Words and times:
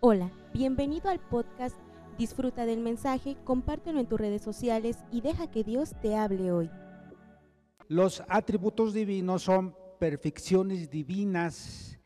Hola, 0.00 0.30
bienvenido 0.52 1.08
al 1.08 1.20
podcast 1.20 1.74
Disfruta 2.18 2.66
del 2.66 2.80
mensaje, 2.80 3.34
compártelo 3.44 3.98
en 3.98 4.06
tus 4.06 4.20
redes 4.20 4.42
sociales 4.42 4.98
y 5.10 5.22
deja 5.22 5.50
que 5.50 5.64
Dios 5.64 5.94
te 6.02 6.14
hable 6.14 6.52
hoy. 6.52 6.70
Los 7.88 8.22
atributos 8.28 8.92
divinos 8.92 9.44
son 9.44 9.74
perfecciones 9.98 10.90
divinas 10.90 11.98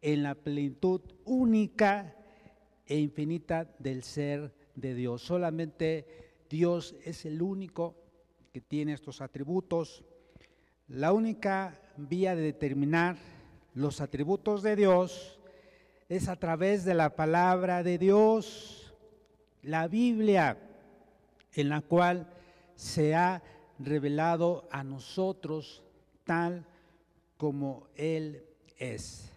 en 0.00 0.24
la 0.24 0.34
plenitud 0.34 1.02
única 1.24 2.16
e 2.84 2.98
infinita 2.98 3.72
del 3.78 4.02
ser 4.02 4.52
de 4.74 4.94
Dios. 4.94 5.22
Solamente 5.22 6.42
Dios 6.50 6.96
es 7.04 7.24
el 7.26 7.40
único 7.42 7.94
que 8.52 8.60
tiene 8.60 8.92
estos 8.92 9.20
atributos. 9.20 10.04
La 10.88 11.12
única 11.12 11.80
vía 11.96 12.34
de 12.34 12.42
determinar 12.42 13.16
los 13.72 14.00
atributos 14.00 14.64
de 14.64 14.74
Dios 14.74 15.35
es 16.08 16.28
a 16.28 16.36
través 16.36 16.84
de 16.84 16.94
la 16.94 17.16
palabra 17.16 17.82
de 17.82 17.98
Dios, 17.98 18.94
la 19.62 19.88
Biblia, 19.88 20.58
en 21.54 21.68
la 21.68 21.80
cual 21.80 22.32
se 22.76 23.14
ha 23.14 23.42
revelado 23.78 24.68
a 24.70 24.84
nosotros 24.84 25.82
tal 26.24 26.64
como 27.36 27.88
Él 27.96 28.44
es. 28.78 29.32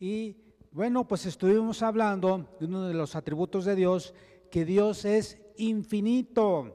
Y 0.00 0.36
bueno, 0.72 1.06
pues 1.06 1.26
estuvimos 1.26 1.82
hablando 1.82 2.48
de 2.58 2.66
uno 2.66 2.88
de 2.88 2.94
los 2.94 3.14
atributos 3.14 3.64
de 3.64 3.76
Dios, 3.76 4.14
que 4.50 4.64
Dios 4.64 5.04
es 5.04 5.38
infinito. 5.56 6.74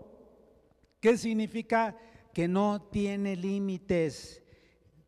¿Qué 1.02 1.18
significa? 1.18 1.98
Que 2.34 2.48
no 2.48 2.82
tiene 2.82 3.36
límites. 3.36 4.42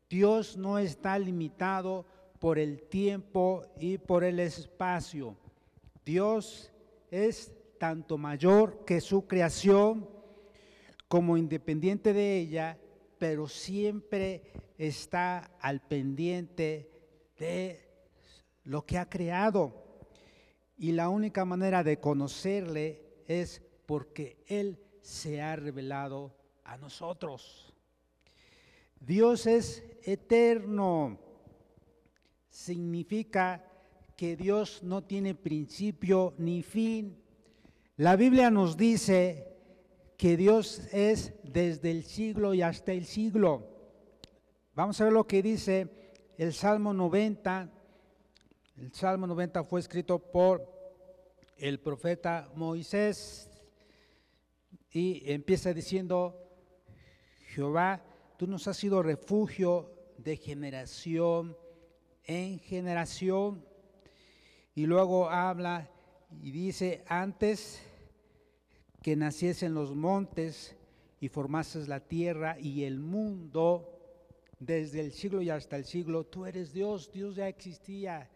Dios 0.08 0.56
no 0.56 0.78
está 0.78 1.18
limitado 1.18 2.04
por 2.40 2.58
el 2.58 2.82
tiempo 2.82 3.62
y 3.78 3.98
por 3.98 4.24
el 4.24 4.40
espacio. 4.40 5.36
Dios 6.04 6.72
es 7.10 7.52
tanto 7.78 8.18
mayor 8.18 8.84
que 8.84 9.00
su 9.00 9.28
creación 9.28 10.08
como 11.06 11.36
independiente 11.36 12.12
de 12.12 12.38
ella, 12.38 12.78
pero 13.18 13.46
siempre 13.46 14.42
está 14.78 15.50
al 15.60 15.80
pendiente 15.80 16.90
de 17.38 17.88
lo 18.64 18.86
que 18.86 18.98
ha 18.98 19.08
creado. 19.08 19.84
Y 20.78 20.92
la 20.92 21.10
única 21.10 21.44
manera 21.44 21.84
de 21.84 22.00
conocerle 22.00 23.02
es 23.28 23.62
porque 23.84 24.42
Él 24.46 24.80
se 25.02 25.42
ha 25.42 25.56
revelado 25.56 26.34
a 26.64 26.78
nosotros. 26.78 27.74
Dios 28.98 29.46
es 29.46 29.84
eterno. 30.04 31.29
Significa 32.50 33.64
que 34.16 34.36
Dios 34.36 34.82
no 34.82 35.02
tiene 35.02 35.34
principio 35.34 36.34
ni 36.36 36.62
fin. 36.62 37.16
La 37.96 38.16
Biblia 38.16 38.50
nos 38.50 38.76
dice 38.76 39.46
que 40.18 40.36
Dios 40.36 40.82
es 40.92 41.32
desde 41.42 41.90
el 41.90 42.04
siglo 42.04 42.52
y 42.52 42.60
hasta 42.60 42.92
el 42.92 43.06
siglo. 43.06 43.66
Vamos 44.74 45.00
a 45.00 45.04
ver 45.04 45.12
lo 45.14 45.26
que 45.26 45.42
dice 45.42 45.88
el 46.36 46.52
Salmo 46.52 46.92
90. 46.92 47.70
El 48.76 48.92
Salmo 48.92 49.26
90 49.26 49.64
fue 49.64 49.80
escrito 49.80 50.18
por 50.18 50.70
el 51.56 51.80
profeta 51.80 52.50
Moisés 52.54 53.50
y 54.90 55.22
empieza 55.32 55.72
diciendo, 55.72 56.36
Jehová, 57.54 58.02
tú 58.36 58.46
nos 58.46 58.66
has 58.68 58.76
sido 58.76 59.02
refugio 59.02 59.92
de 60.18 60.36
generación 60.36 61.56
en 62.30 62.60
generación. 62.60 63.64
Y 64.76 64.86
luego 64.86 65.28
habla 65.28 65.90
y 66.40 66.52
dice, 66.52 67.02
antes 67.08 67.82
que 69.02 69.16
naciesen 69.16 69.74
los 69.74 69.96
montes 69.96 70.76
y 71.18 71.28
formases 71.28 71.88
la 71.88 71.98
tierra 72.00 72.56
y 72.58 72.84
el 72.84 73.00
mundo, 73.00 73.98
desde 74.60 75.00
el 75.00 75.12
siglo 75.12 75.42
y 75.42 75.50
hasta 75.50 75.76
el 75.76 75.84
siglo, 75.84 76.24
tú 76.24 76.46
eres 76.46 76.72
Dios, 76.72 77.10
Dios 77.10 77.34
ya 77.34 77.48
existía 77.48 78.30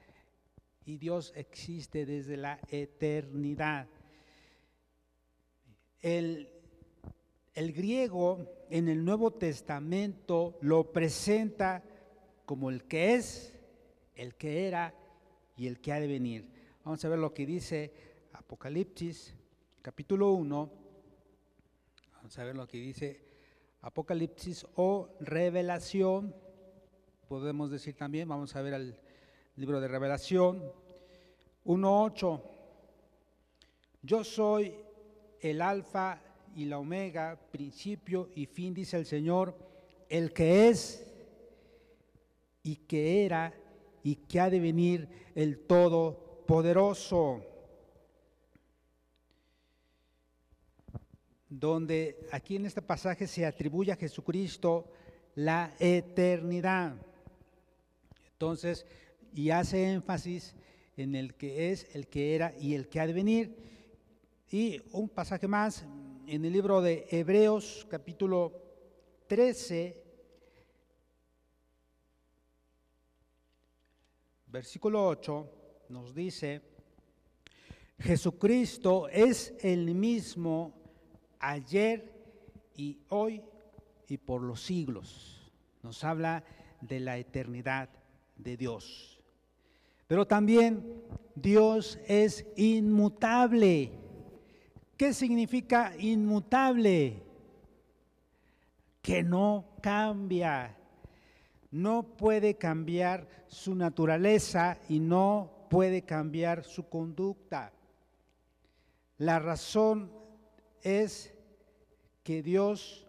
y 0.84 0.96
Dios 0.96 1.32
existe 1.36 2.04
desde 2.04 2.36
la 2.36 2.58
eternidad. 2.68 3.86
El, 6.02 6.48
el 7.54 7.72
griego 7.72 8.66
en 8.70 8.88
el 8.88 9.04
Nuevo 9.04 9.30
Testamento 9.30 10.58
lo 10.62 10.90
presenta 10.90 11.84
como 12.44 12.70
el 12.70 12.84
que 12.84 13.14
es, 13.14 13.53
el 14.14 14.34
que 14.34 14.66
era 14.66 14.94
y 15.56 15.66
el 15.66 15.80
que 15.80 15.92
ha 15.92 16.00
de 16.00 16.06
venir. 16.06 16.48
Vamos 16.84 17.04
a 17.04 17.08
ver 17.08 17.18
lo 17.18 17.32
que 17.32 17.46
dice 17.46 17.92
Apocalipsis, 18.32 19.34
capítulo 19.82 20.32
1. 20.32 20.70
Vamos 22.16 22.38
a 22.38 22.44
ver 22.44 22.56
lo 22.56 22.66
que 22.66 22.78
dice 22.78 23.20
Apocalipsis 23.82 24.66
o 24.76 25.08
revelación. 25.20 26.34
Podemos 27.28 27.70
decir 27.70 27.96
también, 27.96 28.28
vamos 28.28 28.54
a 28.54 28.62
ver 28.62 28.74
el 28.74 28.96
libro 29.56 29.80
de 29.80 29.88
revelación 29.88 30.62
1.8. 31.64 32.42
Yo 34.02 34.24
soy 34.24 34.74
el 35.40 35.62
alfa 35.62 36.20
y 36.54 36.66
la 36.66 36.78
omega, 36.78 37.38
principio 37.50 38.30
y 38.34 38.46
fin, 38.46 38.74
dice 38.74 38.96
el 38.96 39.06
Señor, 39.06 39.56
el 40.08 40.32
que 40.32 40.68
es 40.68 41.10
y 42.62 42.76
que 42.76 43.24
era 43.24 43.52
y 44.04 44.16
que 44.16 44.38
ha 44.38 44.50
de 44.50 44.60
venir 44.60 45.08
el 45.34 45.66
Todopoderoso. 45.66 47.42
Donde 51.48 52.28
aquí 52.30 52.56
en 52.56 52.66
este 52.66 52.82
pasaje 52.82 53.26
se 53.26 53.46
atribuye 53.46 53.90
a 53.90 53.96
Jesucristo 53.96 54.90
la 55.34 55.74
eternidad. 55.78 56.94
Entonces, 58.32 58.86
y 59.32 59.50
hace 59.50 59.90
énfasis 59.90 60.54
en 60.96 61.14
el 61.14 61.34
que 61.34 61.72
es, 61.72 61.88
el 61.94 62.06
que 62.08 62.34
era 62.34 62.54
y 62.60 62.74
el 62.74 62.88
que 62.88 63.00
ha 63.00 63.06
de 63.06 63.12
venir. 63.14 63.56
Y 64.50 64.82
un 64.92 65.08
pasaje 65.08 65.48
más 65.48 65.86
en 66.26 66.44
el 66.44 66.52
libro 66.52 66.82
de 66.82 67.06
Hebreos 67.10 67.86
capítulo 67.90 68.52
13, 69.28 70.03
versículo 74.54 75.04
8, 75.08 75.50
nos 75.88 76.14
dice, 76.14 76.62
Jesucristo 77.98 79.08
es 79.08 79.52
el 79.60 79.92
mismo 79.96 80.72
ayer 81.40 82.14
y 82.76 83.00
hoy 83.08 83.42
y 84.06 84.16
por 84.16 84.42
los 84.42 84.62
siglos. 84.62 85.50
Nos 85.82 86.04
habla 86.04 86.44
de 86.80 87.00
la 87.00 87.18
eternidad 87.18 87.88
de 88.36 88.56
Dios. 88.56 89.20
Pero 90.06 90.24
también 90.24 91.02
Dios 91.34 91.98
es 92.06 92.46
inmutable. 92.56 93.90
¿Qué 94.96 95.12
significa 95.12 95.94
inmutable? 95.98 97.24
Que 99.02 99.24
no 99.24 99.64
cambia 99.82 100.76
no 101.74 102.04
puede 102.16 102.54
cambiar 102.54 103.26
su 103.48 103.74
naturaleza 103.74 104.78
y 104.88 105.00
no 105.00 105.66
puede 105.68 106.02
cambiar 106.02 106.62
su 106.62 106.88
conducta. 106.88 107.72
La 109.18 109.40
razón 109.40 110.12
es 110.82 111.34
que 112.22 112.44
Dios 112.44 113.08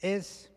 es 0.00 0.50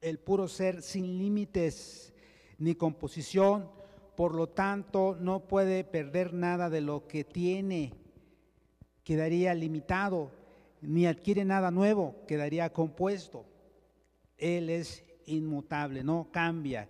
el 0.00 0.18
puro 0.18 0.48
ser 0.48 0.80
sin 0.80 1.18
límites 1.18 2.14
ni 2.56 2.74
composición, 2.74 3.70
por 4.16 4.34
lo 4.34 4.48
tanto 4.48 5.14
no 5.20 5.40
puede 5.40 5.84
perder 5.84 6.32
nada 6.32 6.70
de 6.70 6.80
lo 6.80 7.06
que 7.06 7.22
tiene, 7.22 7.92
quedaría 9.04 9.52
limitado, 9.52 10.30
ni 10.80 11.04
adquiere 11.04 11.44
nada 11.44 11.70
nuevo, 11.70 12.16
quedaría 12.26 12.72
compuesto. 12.72 13.44
Él 14.38 14.70
es 14.70 15.04
inmutable, 15.26 16.02
no 16.02 16.28
cambia. 16.30 16.88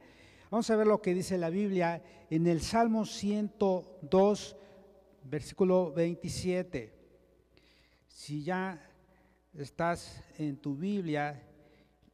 Vamos 0.50 0.68
a 0.70 0.76
ver 0.76 0.86
lo 0.86 1.00
que 1.00 1.14
dice 1.14 1.38
la 1.38 1.50
Biblia 1.50 2.02
en 2.28 2.46
el 2.46 2.60
Salmo 2.60 3.06
102, 3.06 4.56
versículo 5.24 5.92
27. 5.92 6.92
Si 8.08 8.42
ya 8.42 8.78
estás 9.54 10.22
en 10.38 10.56
tu 10.56 10.76
Biblia 10.76 11.42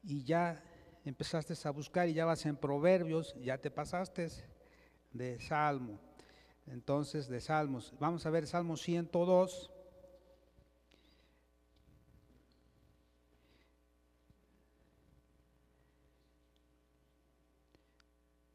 y 0.02 0.22
ya 0.22 0.62
empezaste 1.04 1.54
a 1.64 1.70
buscar 1.70 2.08
y 2.08 2.14
ya 2.14 2.24
vas 2.24 2.46
en 2.46 2.56
Proverbios, 2.56 3.34
ya 3.40 3.58
te 3.58 3.70
pasaste 3.70 4.28
de 5.12 5.40
Salmo. 5.40 5.98
Entonces, 6.66 7.28
de 7.28 7.40
Salmos. 7.40 7.94
Vamos 7.98 8.26
a 8.26 8.30
ver 8.30 8.46
Salmo 8.46 8.76
102. 8.76 9.70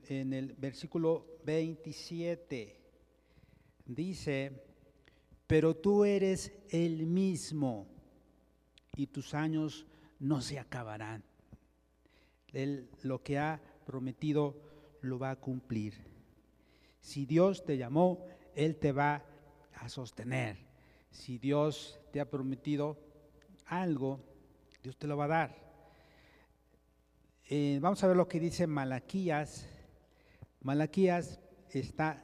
En 0.07 0.33
el 0.33 0.53
versículo 0.53 1.39
27. 1.45 2.79
dice, 3.85 4.63
pero 5.47 5.75
tú 5.75 6.05
eres 6.05 6.51
el 6.69 7.05
mismo 7.05 7.87
y 8.95 9.07
tus 9.07 9.33
años 9.33 9.85
no 10.19 10.41
se 10.41 10.59
acabarán. 10.59 11.23
Él 12.51 12.89
lo 13.01 13.23
que 13.23 13.37
ha 13.37 13.61
prometido 13.85 14.55
lo 15.01 15.19
va 15.19 15.31
a 15.31 15.35
cumplir. 15.35 15.95
Si 17.01 17.25
Dios 17.25 17.65
te 17.65 17.77
llamó, 17.77 18.25
Él 18.55 18.77
te 18.77 18.91
va 18.91 19.25
a 19.73 19.89
sostener. 19.89 20.57
Si 21.11 21.37
Dios 21.37 21.99
te 22.11 22.21
ha 22.21 22.29
prometido 22.29 22.97
algo, 23.65 24.19
Dios 24.81 24.97
te 24.97 25.07
lo 25.07 25.17
va 25.17 25.25
a 25.25 25.27
dar. 25.27 25.63
Eh, 27.49 27.77
vamos 27.81 28.03
a 28.03 28.07
ver 28.07 28.15
lo 28.15 28.27
que 28.27 28.39
dice 28.39 28.67
Malaquías. 28.67 29.67
Malaquías 30.63 31.41
está 31.69 32.23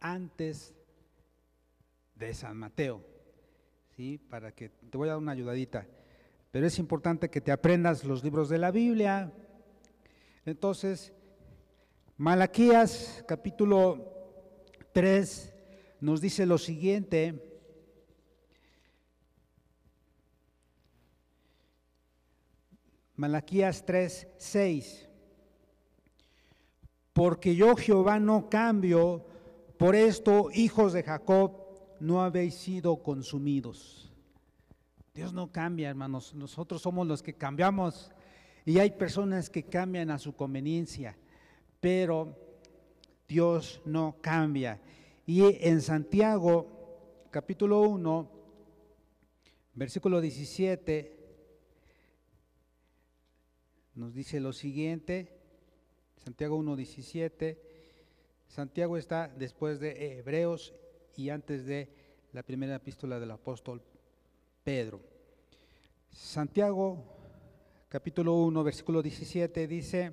antes 0.00 0.74
de 2.16 2.34
San 2.34 2.56
Mateo, 2.56 3.04
¿sí? 3.96 4.18
Para 4.18 4.52
que 4.52 4.68
te 4.68 4.98
voy 4.98 5.08
a 5.08 5.12
dar 5.12 5.18
una 5.18 5.32
ayudadita. 5.32 5.86
Pero 6.50 6.66
es 6.66 6.78
importante 6.80 7.30
que 7.30 7.40
te 7.40 7.52
aprendas 7.52 8.04
los 8.04 8.24
libros 8.24 8.48
de 8.48 8.58
la 8.58 8.72
Biblia. 8.72 9.32
Entonces, 10.44 11.12
Malaquías 12.16 13.24
capítulo 13.28 14.64
3 14.92 15.54
nos 16.00 16.20
dice 16.20 16.46
lo 16.46 16.58
siguiente. 16.58 17.44
Malaquías 23.14 23.86
3, 23.86 24.26
6. 24.36 25.07
Porque 27.18 27.56
yo 27.56 27.74
Jehová 27.74 28.20
no 28.20 28.48
cambio, 28.48 29.26
por 29.76 29.96
esto, 29.96 30.50
hijos 30.54 30.92
de 30.92 31.02
Jacob, 31.02 31.50
no 31.98 32.22
habéis 32.22 32.54
sido 32.54 33.02
consumidos. 33.02 34.12
Dios 35.14 35.32
no 35.32 35.50
cambia, 35.50 35.88
hermanos. 35.88 36.32
Nosotros 36.36 36.80
somos 36.80 37.08
los 37.08 37.20
que 37.20 37.34
cambiamos. 37.34 38.12
Y 38.64 38.78
hay 38.78 38.92
personas 38.92 39.50
que 39.50 39.64
cambian 39.64 40.10
a 40.10 40.20
su 40.20 40.36
conveniencia, 40.36 41.18
pero 41.80 42.36
Dios 43.26 43.82
no 43.84 44.18
cambia. 44.20 44.80
Y 45.26 45.42
en 45.66 45.82
Santiago, 45.82 46.68
capítulo 47.32 47.80
1, 47.80 48.30
versículo 49.74 50.20
17, 50.20 51.18
nos 53.96 54.14
dice 54.14 54.38
lo 54.38 54.52
siguiente, 54.52 55.37
Santiago 56.24 56.56
1, 56.56 56.76
17, 56.76 57.58
Santiago 58.48 58.96
está 58.96 59.28
después 59.28 59.80
de 59.80 60.18
Hebreos 60.18 60.74
y 61.16 61.30
antes 61.30 61.64
de 61.64 61.88
la 62.32 62.42
primera 62.42 62.76
epístola 62.76 63.18
del 63.18 63.30
apóstol 63.30 63.82
Pedro. 64.64 65.00
Santiago 66.10 67.04
capítulo 67.88 68.34
1, 68.34 68.64
versículo 68.64 69.02
17 69.02 69.66
dice, 69.66 70.12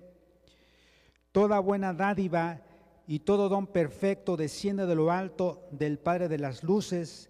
Toda 1.31 1.59
buena 1.59 1.93
dádiva 1.93 2.61
y 3.07 3.19
todo 3.19 3.49
don 3.49 3.67
perfecto 3.67 4.37
desciende 4.37 4.85
de 4.85 4.95
lo 4.95 5.11
alto 5.11 5.67
del 5.71 5.99
Padre 5.99 6.27
de 6.27 6.37
las 6.37 6.63
luces, 6.63 7.29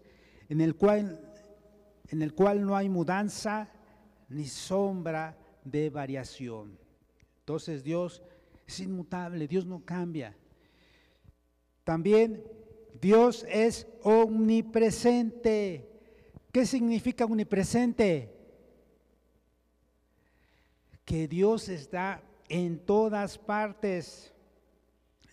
en 0.50 0.62
el 0.62 0.76
cual, 0.76 1.20
en 2.10 2.22
el 2.22 2.34
cual 2.34 2.66
no 2.66 2.76
hay 2.76 2.90
mudanza 2.90 3.72
ni 4.30 4.46
sombra 4.46 5.38
de 5.64 5.90
variación. 5.90 6.78
Entonces 7.40 7.84
Dios 7.84 8.22
es 8.68 8.80
inmutable, 8.80 9.48
Dios 9.48 9.66
no 9.66 9.84
cambia. 9.86 10.36
También 11.84 12.44
Dios 13.00 13.46
es 13.50 13.88
omnipresente. 14.02 15.90
¿Qué 16.52 16.66
significa 16.66 17.26
omnipresente? 17.26 18.34
Que 21.04 21.28
Dios 21.28 21.70
está 21.70 22.24
en 22.50 22.80
todas 22.80 23.38
partes. 23.38 24.34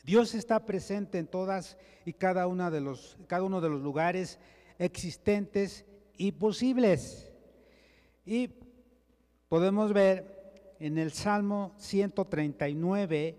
Dios 0.05 0.35
está 0.35 0.67
presente 0.67 1.19
en 1.19 1.27
todas 1.27 1.79
y 2.05 2.13
cada, 2.13 2.47
una 2.47 2.71
de 2.71 2.81
los, 2.81 3.17
cada 3.29 3.45
uno 3.45 3.61
de 3.61 3.69
los 3.69 3.81
lugares 3.81 4.39
existentes 4.79 5.87
y 6.17 6.33
posibles. 6.33 7.33
Y 8.27 8.51
podemos 9.49 9.93
ver 9.93 10.42
en 10.83 10.99
el 10.99 11.13
Salmo 11.13 11.77
139, 11.79 13.39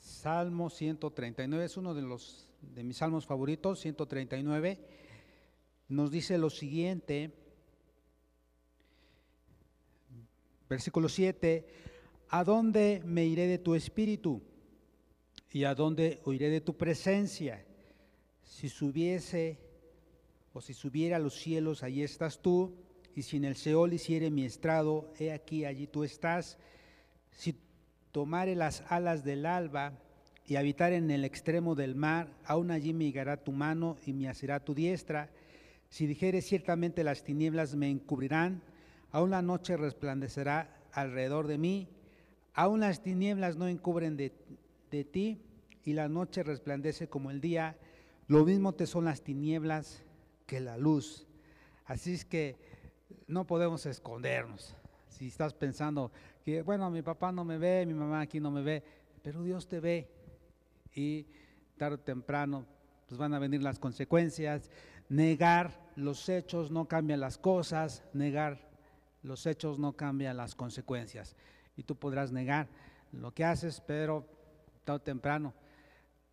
Salmo 0.00 0.70
139 0.70 1.64
es 1.66 1.76
uno 1.76 1.92
de 1.92 2.00
los 2.00 2.48
de 2.62 2.82
mis 2.82 2.96
salmos 2.96 3.26
favoritos, 3.26 3.80
139, 3.80 4.78
nos 5.88 6.10
dice 6.10 6.38
lo 6.38 6.48
siguiente, 6.48 7.34
versículo 10.70 11.10
7, 11.10 11.68
¿a 12.30 12.42
dónde 12.42 13.02
me 13.04 13.26
iré 13.26 13.48
de 13.48 13.58
tu 13.58 13.74
espíritu? 13.74 14.40
¿Y 15.52 15.64
a 15.64 15.74
dónde 15.74 16.22
oiré 16.24 16.48
de 16.48 16.62
tu 16.62 16.78
presencia? 16.78 17.62
Si 18.42 18.70
subiese 18.70 19.58
o 20.54 20.62
si 20.62 20.72
subiera 20.72 21.16
a 21.16 21.20
los 21.20 21.34
cielos, 21.34 21.82
allí 21.82 22.02
estás 22.02 22.40
tú, 22.40 22.85
y 23.16 23.22
si 23.22 23.38
en 23.38 23.44
el 23.46 23.56
Seol 23.56 23.94
hiciere 23.94 24.30
mi 24.30 24.44
estrado, 24.44 25.12
he 25.18 25.32
aquí, 25.32 25.64
allí 25.64 25.88
tú 25.88 26.04
estás. 26.04 26.58
Si 27.32 27.58
tomare 28.12 28.54
las 28.54 28.84
alas 28.88 29.24
del 29.24 29.46
alba, 29.46 29.94
y 30.46 30.56
habitar 30.56 30.92
en 30.92 31.10
el 31.10 31.24
extremo 31.24 31.74
del 31.74 31.96
mar, 31.96 32.28
aún 32.44 32.70
allí 32.70 32.92
me 32.92 33.10
guiará 33.10 33.36
tu 33.36 33.52
mano 33.52 33.96
y 34.06 34.12
me 34.12 34.28
asirá 34.28 34.60
tu 34.60 34.74
diestra. 34.74 35.28
Si 35.88 36.06
dijere 36.06 36.40
ciertamente 36.40 37.02
las 37.02 37.24
tinieblas 37.24 37.74
me 37.74 37.90
encubrirán, 37.90 38.62
aún 39.10 39.30
la 39.30 39.42
noche 39.42 39.76
resplandecerá 39.76 40.76
alrededor 40.92 41.48
de 41.48 41.58
mí, 41.58 41.88
aún 42.54 42.80
las 42.80 43.02
tinieblas 43.02 43.56
no 43.56 43.66
encubren 43.66 44.16
de, 44.16 44.32
de 44.90 45.04
ti 45.04 45.40
y 45.84 45.94
la 45.94 46.08
noche 46.08 46.42
resplandece 46.44 47.08
como 47.08 47.30
el 47.30 47.40
día, 47.40 47.76
lo 48.28 48.44
mismo 48.44 48.72
te 48.72 48.86
son 48.86 49.04
las 49.04 49.22
tinieblas 49.22 50.04
que 50.46 50.60
la 50.60 50.76
luz. 50.76 51.26
Así 51.86 52.14
es 52.14 52.24
que 52.24 52.56
no 53.26 53.46
podemos 53.46 53.86
escondernos. 53.86 54.74
Si 55.08 55.28
estás 55.28 55.54
pensando 55.54 56.10
que, 56.44 56.62
bueno, 56.62 56.90
mi 56.90 57.02
papá 57.02 57.32
no 57.32 57.44
me 57.44 57.58
ve, 57.58 57.86
mi 57.86 57.94
mamá 57.94 58.20
aquí 58.20 58.40
no 58.40 58.50
me 58.50 58.62
ve, 58.62 58.82
pero 59.22 59.42
Dios 59.42 59.66
te 59.66 59.80
ve 59.80 60.08
y 60.94 61.26
tarde 61.76 61.96
o 61.96 62.00
temprano 62.00 62.66
pues 63.06 63.18
van 63.18 63.34
a 63.34 63.38
venir 63.38 63.62
las 63.62 63.78
consecuencias. 63.78 64.70
Negar 65.08 65.90
los 65.94 66.28
hechos 66.28 66.70
no 66.70 66.86
cambia 66.86 67.16
las 67.16 67.38
cosas, 67.38 68.02
negar 68.12 68.68
los 69.22 69.46
hechos 69.46 69.78
no 69.78 69.92
cambia 69.92 70.34
las 70.34 70.54
consecuencias. 70.54 71.36
Y 71.76 71.84
tú 71.84 71.96
podrás 71.96 72.32
negar 72.32 72.68
lo 73.12 73.32
que 73.32 73.44
haces, 73.44 73.80
pero 73.80 74.26
tarde 74.84 74.96
o 74.96 75.02
temprano 75.02 75.54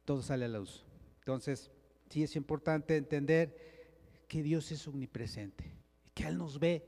todo 0.05 0.21
sale 0.21 0.45
a 0.45 0.47
la 0.47 0.59
luz. 0.59 0.85
Entonces, 1.19 1.71
sí 2.09 2.23
es 2.23 2.35
importante 2.35 2.97
entender 2.97 3.55
que 4.27 4.43
Dios 4.43 4.71
es 4.71 4.87
omnipresente, 4.87 5.71
que 6.13 6.23
Él 6.27 6.37
nos 6.37 6.59
ve. 6.59 6.85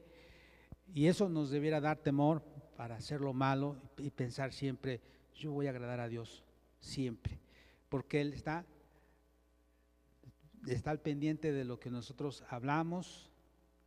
Y 0.93 1.07
eso 1.07 1.29
nos 1.29 1.49
debiera 1.49 1.81
dar 1.81 1.97
temor 1.97 2.43
para 2.75 2.95
hacer 2.95 3.21
lo 3.21 3.33
malo 3.33 3.77
y 3.97 4.09
pensar 4.09 4.53
siempre, 4.53 5.01
yo 5.33 5.51
voy 5.51 5.67
a 5.67 5.71
agradar 5.71 5.99
a 5.99 6.07
Dios, 6.07 6.43
siempre 6.79 7.39
porque 7.95 8.19
Él 8.19 8.33
está, 8.33 8.65
está 10.67 10.91
al 10.91 10.99
pendiente 10.99 11.53
de 11.53 11.63
lo 11.63 11.79
que 11.79 11.89
nosotros 11.89 12.43
hablamos, 12.49 13.31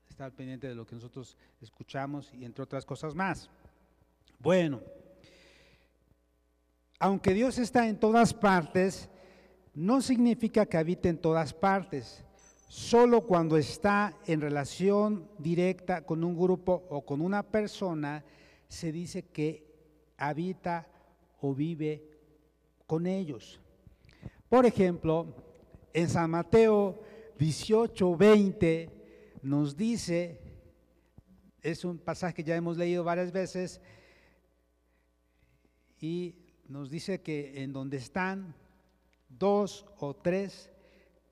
está 0.08 0.24
al 0.24 0.32
pendiente 0.32 0.66
de 0.66 0.74
lo 0.74 0.86
que 0.86 0.94
nosotros 0.94 1.36
escuchamos 1.60 2.32
y 2.32 2.44
entre 2.44 2.62
otras 2.62 2.84
cosas 2.86 3.14
más. 3.14 3.50
Bueno, 4.38 4.80
aunque 6.98 7.34
Dios 7.34 7.58
está 7.58 7.86
en 7.86 7.98
todas 7.98 8.32
partes, 8.32 9.08
no 9.74 10.00
significa 10.00 10.64
que 10.66 10.78
habite 10.78 11.10
en 11.10 11.18
todas 11.18 11.52
partes. 11.52 12.24
Solo 12.68 13.22
cuando 13.22 13.56
está 13.56 14.14
en 14.26 14.42
relación 14.42 15.26
directa 15.38 16.04
con 16.04 16.22
un 16.22 16.36
grupo 16.36 16.84
o 16.90 17.00
con 17.04 17.22
una 17.22 17.42
persona, 17.42 18.22
se 18.68 18.92
dice 18.92 19.22
que 19.22 19.66
habita 20.18 20.86
o 21.40 21.54
vive 21.54 22.04
con 22.86 23.06
ellos. 23.06 23.58
Por 24.50 24.66
ejemplo, 24.66 25.34
en 25.94 26.10
San 26.10 26.30
Mateo 26.30 27.00
18, 27.38 28.16
20 28.16 28.90
nos 29.42 29.74
dice, 29.74 30.38
es 31.62 31.86
un 31.86 31.96
pasaje 31.96 32.34
que 32.34 32.44
ya 32.44 32.56
hemos 32.56 32.76
leído 32.76 33.02
varias 33.02 33.32
veces, 33.32 33.80
y 36.00 36.34
nos 36.68 36.90
dice 36.90 37.22
que 37.22 37.62
en 37.62 37.72
donde 37.72 37.96
están 37.96 38.54
dos 39.28 39.86
o 39.98 40.14
tres 40.14 40.70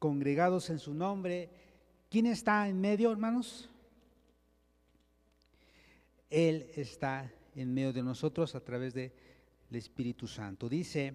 congregados 0.07 0.71
en 0.71 0.79
su 0.79 0.95
nombre, 0.95 1.51
¿quién 2.09 2.27
está 2.27 2.69
en 2.69 2.81
medio, 2.81 3.11
hermanos? 3.11 3.69
Él 6.31 6.71
está 6.77 7.29
en 7.57 7.75
medio 7.75 7.93
de 7.93 8.05
nosotros 8.05 8.55
a 8.55 8.61
través 8.61 8.95
del 8.95 9.11
Espíritu 9.73 10.29
Santo. 10.29 10.69
Dice 10.69 11.13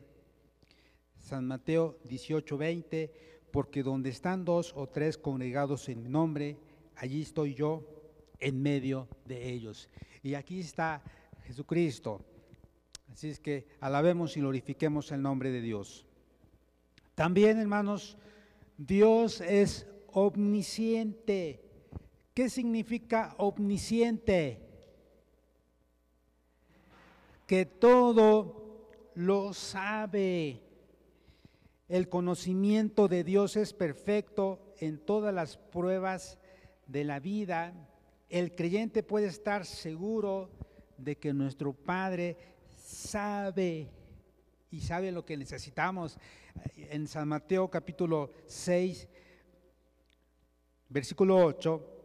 San 1.18 1.48
Mateo 1.48 2.00
18, 2.04 2.58
20, 2.58 3.14
porque 3.50 3.82
donde 3.82 4.10
están 4.10 4.44
dos 4.44 4.74
o 4.76 4.90
tres 4.90 5.18
congregados 5.18 5.88
en 5.88 6.04
mi 6.04 6.10
nombre, 6.10 6.58
allí 6.98 7.22
estoy 7.22 7.54
yo 7.54 7.88
en 8.42 8.62
medio 8.62 9.08
de 9.24 9.52
ellos. 9.52 9.88
Y 10.22 10.34
aquí 10.34 10.60
está 10.60 11.02
Jesucristo. 11.46 12.26
Así 13.10 13.30
es 13.30 13.40
que 13.40 13.70
alabemos 13.80 14.36
y 14.36 14.42
glorifiquemos 14.42 15.14
el 15.14 15.22
nombre 15.22 15.50
de 15.50 15.62
Dios. 15.62 16.06
También, 17.16 17.60
hermanos, 17.60 18.18
Dios 18.88 19.42
es 19.42 19.86
omnisciente. 20.08 21.62
¿Qué 22.34 22.50
significa 22.50 23.36
omnisciente? 23.38 24.60
Que 27.46 27.68
todo 27.68 28.88
lo 29.14 29.54
sabe. 29.54 30.62
El 31.90 32.10
conocimiento 32.10 33.08
de 33.08 33.24
Dios 33.24 33.56
es 33.56 33.72
perfecto 33.74 34.74
en 34.80 34.98
todas 34.98 35.34
las 35.34 35.58
pruebas 35.58 36.40
de 36.88 37.04
la 37.04 37.20
vida. 37.20 37.74
El 38.30 38.56
creyente 38.56 39.04
puede 39.04 39.28
estar 39.28 39.64
seguro 39.68 40.50
de 40.98 41.18
que 41.18 41.34
nuestro 41.34 41.74
Padre 41.74 42.36
sabe 42.84 43.92
y 44.72 44.80
sabe 44.80 45.12
lo 45.12 45.26
que 45.26 45.38
necesitamos. 45.38 46.18
En 46.78 47.08
San 47.08 47.28
Mateo 47.28 47.70
capítulo 47.70 48.32
6, 48.48 49.08
versículo 50.90 51.46
8, 51.46 52.04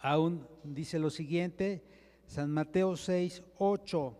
aún 0.00 0.48
dice 0.64 0.98
lo 0.98 1.10
siguiente, 1.10 1.84
San 2.26 2.50
Mateo 2.50 2.96
6, 2.96 3.42
8. 3.58 4.16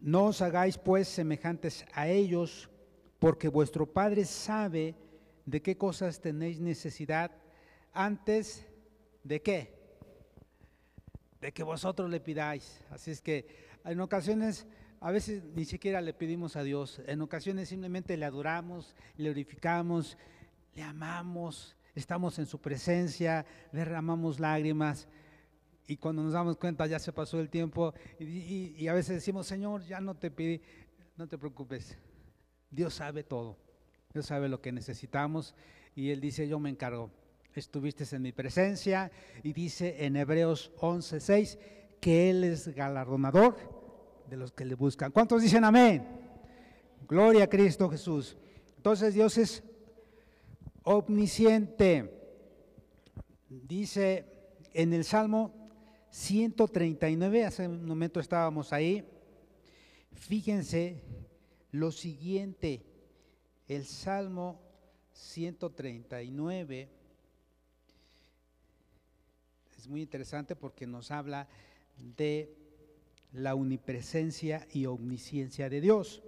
No 0.00 0.26
os 0.26 0.42
hagáis 0.42 0.78
pues 0.78 1.08
semejantes 1.08 1.84
a 1.92 2.08
ellos, 2.08 2.68
porque 3.18 3.48
vuestro 3.48 3.86
Padre 3.86 4.24
sabe 4.24 4.96
de 5.44 5.60
qué 5.60 5.76
cosas 5.76 6.20
tenéis 6.20 6.60
necesidad 6.60 7.30
antes 7.92 8.66
de 9.24 9.42
qué? 9.42 9.74
De 11.40 11.52
que 11.52 11.62
vosotros 11.62 12.10
le 12.10 12.20
pidáis. 12.20 12.80
Así 12.90 13.10
es 13.10 13.20
que 13.20 13.46
en 13.84 14.00
ocasiones, 14.00 14.66
a 15.00 15.10
veces 15.10 15.42
ni 15.54 15.64
siquiera 15.64 16.00
le 16.00 16.14
pedimos 16.14 16.56
a 16.56 16.62
Dios, 16.62 17.00
en 17.06 17.20
ocasiones 17.20 17.68
simplemente 17.68 18.16
le 18.16 18.24
adoramos, 18.24 18.94
le 19.16 19.24
glorificamos, 19.24 20.16
le 20.74 20.82
amamos, 20.82 21.76
estamos 21.94 22.38
en 22.38 22.46
su 22.46 22.60
presencia, 22.60 23.44
derramamos 23.72 24.40
lágrimas 24.40 25.08
y 25.86 25.96
cuando 25.96 26.22
nos 26.22 26.32
damos 26.32 26.56
cuenta 26.56 26.86
ya 26.86 26.98
se 26.98 27.12
pasó 27.12 27.40
el 27.40 27.50
tiempo 27.50 27.92
y, 28.18 28.86
a 28.86 28.94
veces 28.94 29.16
decimos, 29.16 29.46
Señor, 29.46 29.84
ya 29.84 30.00
no 30.00 30.14
te 30.14 30.30
pedí, 30.30 30.62
no 31.16 31.26
te 31.26 31.36
preocupes, 31.36 31.98
Dios 32.70 32.94
sabe 32.94 33.24
todo, 33.24 33.58
Dios 34.12 34.26
sabe 34.26 34.48
lo 34.48 34.60
que 34.60 34.72
necesitamos 34.72 35.54
y 35.94 36.10
Él 36.10 36.20
dice, 36.20 36.48
yo 36.48 36.58
me 36.58 36.70
encargo. 36.70 37.10
Estuviste 37.54 38.04
en 38.16 38.22
mi 38.22 38.32
presencia 38.32 39.10
y 39.42 39.52
dice 39.52 40.06
en 40.06 40.16
Hebreos 40.16 40.72
11:6 40.78 41.58
que 42.00 42.30
Él 42.30 42.44
es 42.44 42.68
galardonador 42.68 43.56
de 44.28 44.36
los 44.38 44.52
que 44.52 44.64
le 44.64 44.74
buscan. 44.74 45.12
¿Cuántos 45.12 45.42
dicen 45.42 45.62
amén? 45.62 46.06
Gloria 47.06 47.44
a 47.44 47.48
Cristo 47.48 47.90
Jesús. 47.90 48.38
Entonces 48.76 49.12
Dios 49.12 49.36
es 49.36 49.62
omnisciente. 50.84 52.10
Dice 53.48 54.24
en 54.72 54.94
el 54.94 55.04
Salmo 55.04 55.52
139, 56.08 57.44
hace 57.44 57.68
un 57.68 57.84
momento 57.84 58.18
estábamos 58.18 58.72
ahí, 58.72 59.04
fíjense 60.12 61.02
lo 61.70 61.92
siguiente, 61.92 62.82
el 63.68 63.84
Salmo 63.84 64.60
139 65.12 67.01
es 69.82 69.88
muy 69.88 70.02
interesante 70.02 70.54
porque 70.54 70.86
nos 70.86 71.10
habla 71.10 71.48
de 71.96 72.56
la 73.32 73.56
omnipresencia 73.56 74.64
y 74.70 74.86
omnisciencia 74.86 75.68
de 75.68 75.80
Dios. 75.80 76.22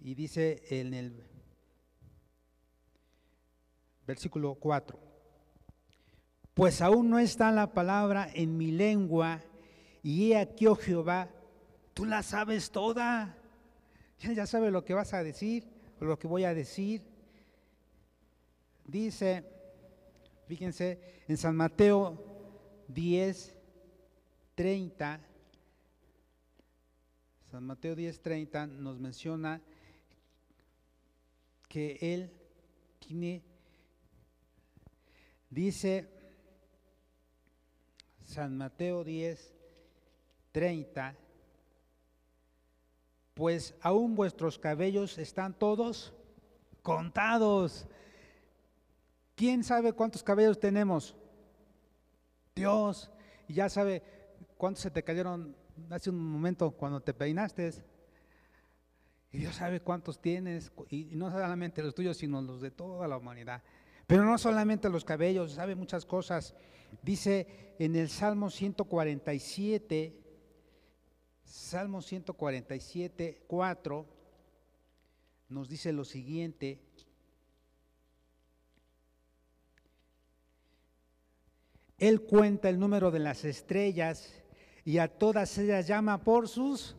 Y 0.00 0.14
dice 0.14 0.60
en 0.68 0.92
el 0.92 1.22
versículo 4.04 4.56
4, 4.56 4.98
pues 6.52 6.82
aún 6.82 7.08
no 7.08 7.20
está 7.20 7.52
la 7.52 7.72
palabra 7.72 8.28
en 8.34 8.56
mi 8.56 8.72
lengua, 8.72 9.40
y 10.02 10.32
he 10.32 10.36
aquí, 10.36 10.66
oh 10.66 10.74
Jehová, 10.74 11.30
tú 11.94 12.04
la 12.04 12.24
sabes 12.24 12.72
toda. 12.72 13.38
Ya 14.18 14.44
sabes 14.48 14.72
lo 14.72 14.84
que 14.84 14.94
vas 14.94 15.14
a 15.14 15.22
decir, 15.22 15.68
o 16.00 16.04
lo 16.04 16.18
que 16.18 16.26
voy 16.26 16.42
a 16.42 16.52
decir. 16.52 17.00
Dice, 18.84 19.44
fíjense, 20.48 21.22
en 21.28 21.36
San 21.36 21.54
Mateo 21.54 22.29
10, 22.92 23.56
30, 24.54 25.20
San 27.50 27.64
Mateo 27.64 27.94
10, 27.94 28.20
30 28.20 28.66
nos 28.66 28.98
menciona 28.98 29.60
que 31.68 31.98
él 32.00 32.30
tiene, 32.98 33.42
dice, 35.48 36.08
San 38.22 38.56
Mateo 38.56 39.02
10, 39.02 39.54
30, 40.52 41.16
pues 43.34 43.74
aún 43.80 44.14
vuestros 44.14 44.58
cabellos 44.58 45.18
están 45.18 45.54
todos 45.54 46.12
contados. 46.82 47.86
¿Quién 49.34 49.64
sabe 49.64 49.92
cuántos 49.92 50.22
cabellos 50.22 50.60
tenemos? 50.60 51.16
Dios. 52.54 53.10
Y 53.48 53.54
ya 53.54 53.68
sabe 53.68 54.02
cuántos 54.56 54.82
se 54.82 54.90
te 54.90 55.02
cayeron 55.02 55.56
hace 55.90 56.10
un 56.10 56.18
momento 56.18 56.70
cuando 56.72 57.00
te 57.00 57.14
peinaste. 57.14 57.72
Y 59.32 59.38
Dios 59.38 59.54
sabe 59.56 59.80
cuántos 59.80 60.20
tienes, 60.20 60.72
y 60.88 61.04
no 61.12 61.30
solamente 61.30 61.82
los 61.82 61.94
tuyos, 61.94 62.16
sino 62.16 62.42
los 62.42 62.60
de 62.60 62.72
toda 62.72 63.06
la 63.06 63.16
humanidad. 63.16 63.62
Pero 64.06 64.24
no 64.24 64.36
solamente 64.38 64.88
los 64.88 65.04
cabellos, 65.04 65.52
sabe 65.52 65.76
muchas 65.76 66.04
cosas. 66.04 66.54
Dice 67.00 67.76
en 67.78 67.94
el 67.94 68.08
Salmo 68.08 68.50
147, 68.50 70.20
Salmo 71.44 72.02
147, 72.02 73.44
4, 73.46 74.06
nos 75.48 75.68
dice 75.68 75.92
lo 75.92 76.04
siguiente. 76.04 76.80
Él 82.00 82.22
cuenta 82.22 82.68
el 82.68 82.80
número 82.80 83.12
de 83.12 83.20
las 83.20 83.44
estrellas 83.44 84.34
y 84.84 84.98
a 84.98 85.06
todas 85.06 85.56
ellas 85.58 85.86
llama 85.86 86.18
por 86.24 86.48
sus 86.48 86.96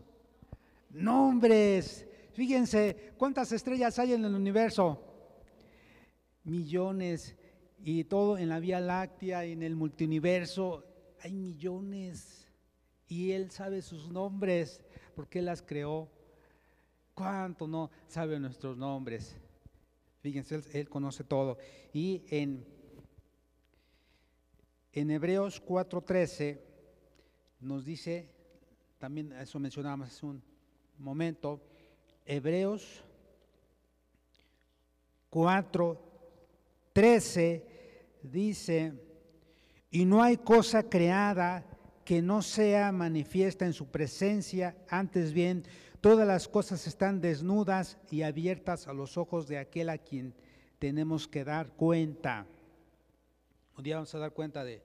nombres. 0.89 2.07
Fíjense, 2.31 3.11
¿cuántas 3.17 3.51
estrellas 3.51 3.99
hay 3.99 4.13
en 4.13 4.23
el 4.23 4.33
universo? 4.33 5.11
millones 6.43 7.35
y 7.83 8.03
todo 8.05 8.37
en 8.37 8.49
la 8.49 8.59
Vía 8.59 8.79
Láctea, 8.79 9.45
en 9.45 9.63
el 9.63 9.75
multiuniverso, 9.75 10.83
hay 11.21 11.33
millones 11.33 12.47
y 13.07 13.31
Él 13.31 13.51
sabe 13.51 13.81
sus 13.81 14.09
nombres 14.09 14.81
porque 15.15 15.39
Él 15.39 15.45
las 15.45 15.61
creó. 15.61 16.09
¿Cuánto 17.13 17.67
no 17.67 17.91
sabe 18.07 18.39
nuestros 18.39 18.77
nombres? 18.77 19.35
Fíjense, 20.21 20.61
Él, 20.73 20.89
conoce 20.89 21.23
todo. 21.23 21.57
Y 21.93 22.23
en, 22.29 22.65
en 24.93 25.11
Hebreos 25.11 25.61
4:13 25.63 26.59
nos 27.59 27.85
dice, 27.85 28.29
también 28.97 29.31
eso 29.33 29.59
mencionábamos 29.59 30.09
hace 30.09 30.25
un 30.25 30.43
momento, 30.97 31.61
Hebreos 32.25 33.03
4, 35.29 36.01
13 36.93 37.65
dice, 38.23 38.93
y 39.89 40.05
no 40.05 40.21
hay 40.21 40.37
cosa 40.37 40.83
creada 40.83 41.65
que 42.03 42.21
no 42.21 42.41
sea 42.41 42.91
manifiesta 42.91 43.65
en 43.65 43.73
su 43.73 43.87
presencia, 43.87 44.75
antes 44.89 45.33
bien, 45.33 45.63
todas 46.01 46.27
las 46.27 46.47
cosas 46.47 46.85
están 46.87 47.21
desnudas 47.21 47.97
y 48.09 48.23
abiertas 48.23 48.87
a 48.87 48.93
los 48.93 49.17
ojos 49.17 49.47
de 49.47 49.57
aquel 49.57 49.89
a 49.89 49.97
quien 49.97 50.33
tenemos 50.79 51.27
que 51.27 51.43
dar 51.43 51.69
cuenta. 51.73 52.45
Un 53.81 53.85
día 53.85 53.95
vamos 53.95 54.13
a 54.13 54.19
dar 54.19 54.31
cuenta 54.31 54.63
de 54.63 54.79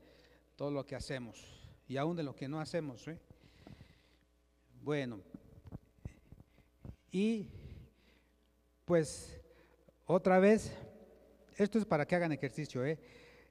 todo 0.56 0.70
lo 0.70 0.86
que 0.86 0.96
hacemos 0.96 1.36
y 1.86 1.98
aún 1.98 2.16
de 2.16 2.22
lo 2.22 2.34
que 2.34 2.48
no 2.48 2.60
hacemos. 2.60 3.06
¿eh? 3.08 3.20
Bueno, 4.80 5.20
y 7.10 7.50
pues 8.86 9.38
otra 10.06 10.38
vez 10.38 10.74
esto 11.58 11.78
es 11.78 11.84
para 11.84 12.06
que 12.06 12.16
hagan 12.16 12.32
ejercicio, 12.32 12.86
¿eh? 12.86 12.98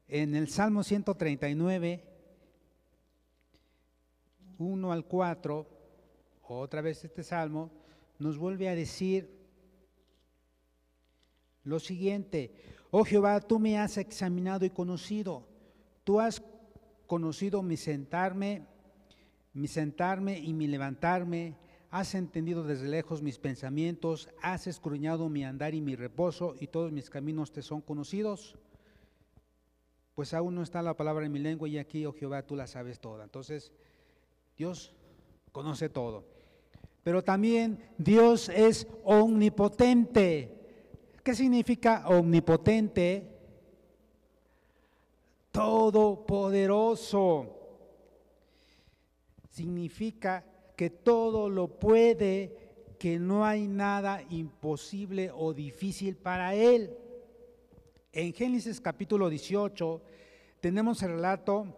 En 0.07 0.33
el 0.33 0.49
Salmo 0.49 0.83
139, 0.83 2.03
1 4.57 4.91
al 4.91 5.05
4, 5.05 5.67
otra 6.41 6.81
vez 6.81 7.05
este 7.05 7.21
salmo, 7.21 7.69
nos 8.17 8.39
vuelve 8.39 8.67
a 8.67 8.73
decir 8.73 9.29
lo 11.65 11.79
siguiente, 11.79 12.51
oh 12.97 13.03
Jehová, 13.03 13.41
tú 13.41 13.59
me 13.59 13.77
has 13.77 13.97
examinado 13.97 14.63
y 14.63 14.69
conocido, 14.69 15.45
tú 16.05 16.21
has 16.21 16.41
conocido 17.07 17.61
mi 17.61 17.75
sentarme, 17.75 18.65
mi 19.51 19.67
sentarme 19.67 20.39
y 20.39 20.53
mi 20.53 20.65
levantarme, 20.65 21.57
has 21.91 22.15
entendido 22.15 22.63
desde 22.63 22.87
lejos 22.87 23.21
mis 23.21 23.37
pensamientos, 23.37 24.29
has 24.41 24.67
escruñado 24.67 25.27
mi 25.27 25.43
andar 25.43 25.75
y 25.75 25.81
mi 25.81 25.97
reposo, 25.97 26.55
y 26.57 26.67
todos 26.67 26.93
mis 26.93 27.09
caminos 27.09 27.51
te 27.51 27.61
son 27.61 27.81
conocidos. 27.81 28.55
Pues 30.13 30.33
aún 30.33 30.55
no 30.55 30.63
está 30.63 30.81
la 30.81 30.95
palabra 30.95 31.25
en 31.25 31.33
mi 31.33 31.39
lengua 31.39 31.67
y 31.67 31.77
aquí, 31.77 32.05
oh 32.05 32.13
Jehová, 32.13 32.43
tú 32.43 32.55
la 32.55 32.65
sabes 32.65 33.01
toda. 33.01 33.25
Entonces, 33.25 33.73
Dios 34.55 34.93
conoce 35.51 35.89
todo. 35.89 36.23
Pero 37.03 37.25
también 37.25 37.77
Dios 37.97 38.47
es 38.47 38.87
omnipotente. 39.03 40.64
¿Qué 41.25 41.33
significa 41.33 42.03
omnipotente? 42.07 43.27
Todopoderoso. 45.49 47.47
Significa 49.49 50.45
que 50.77 50.91
todo 50.91 51.49
lo 51.49 51.79
puede, 51.79 52.95
que 52.99 53.17
no 53.17 53.43
hay 53.43 53.65
nada 53.65 54.21
imposible 54.29 55.31
o 55.33 55.55
difícil 55.55 56.15
para 56.15 56.53
Él. 56.53 56.95
En 58.11 58.31
Génesis 58.31 58.79
capítulo 58.79 59.27
18 59.27 60.03
tenemos 60.59 61.01
el 61.01 61.13
relato 61.13 61.75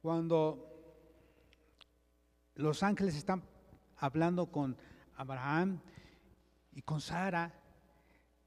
cuando 0.00 0.72
los 2.54 2.82
ángeles 2.82 3.14
están 3.14 3.42
hablando 3.98 4.46
con 4.46 4.74
Abraham 5.16 5.82
y 6.72 6.80
con 6.80 7.02
Sara 7.02 7.52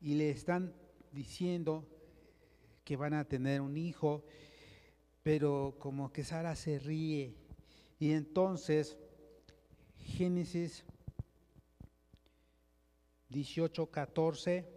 y 0.02 0.16
le 0.16 0.32
están 0.32 0.74
diciendo 1.12 1.88
que 2.84 2.96
van 2.96 3.14
a 3.14 3.26
tener 3.26 3.62
un 3.62 3.78
hijo, 3.78 4.24
pero 5.24 5.76
como 5.80 6.12
que 6.12 6.24
Sara 6.24 6.56
se 6.56 6.80
ríe. 6.80 7.36
Y 8.00 8.12
entonces, 8.14 8.98
Génesis 9.98 10.84
18, 13.30 13.86
14, 13.86 14.68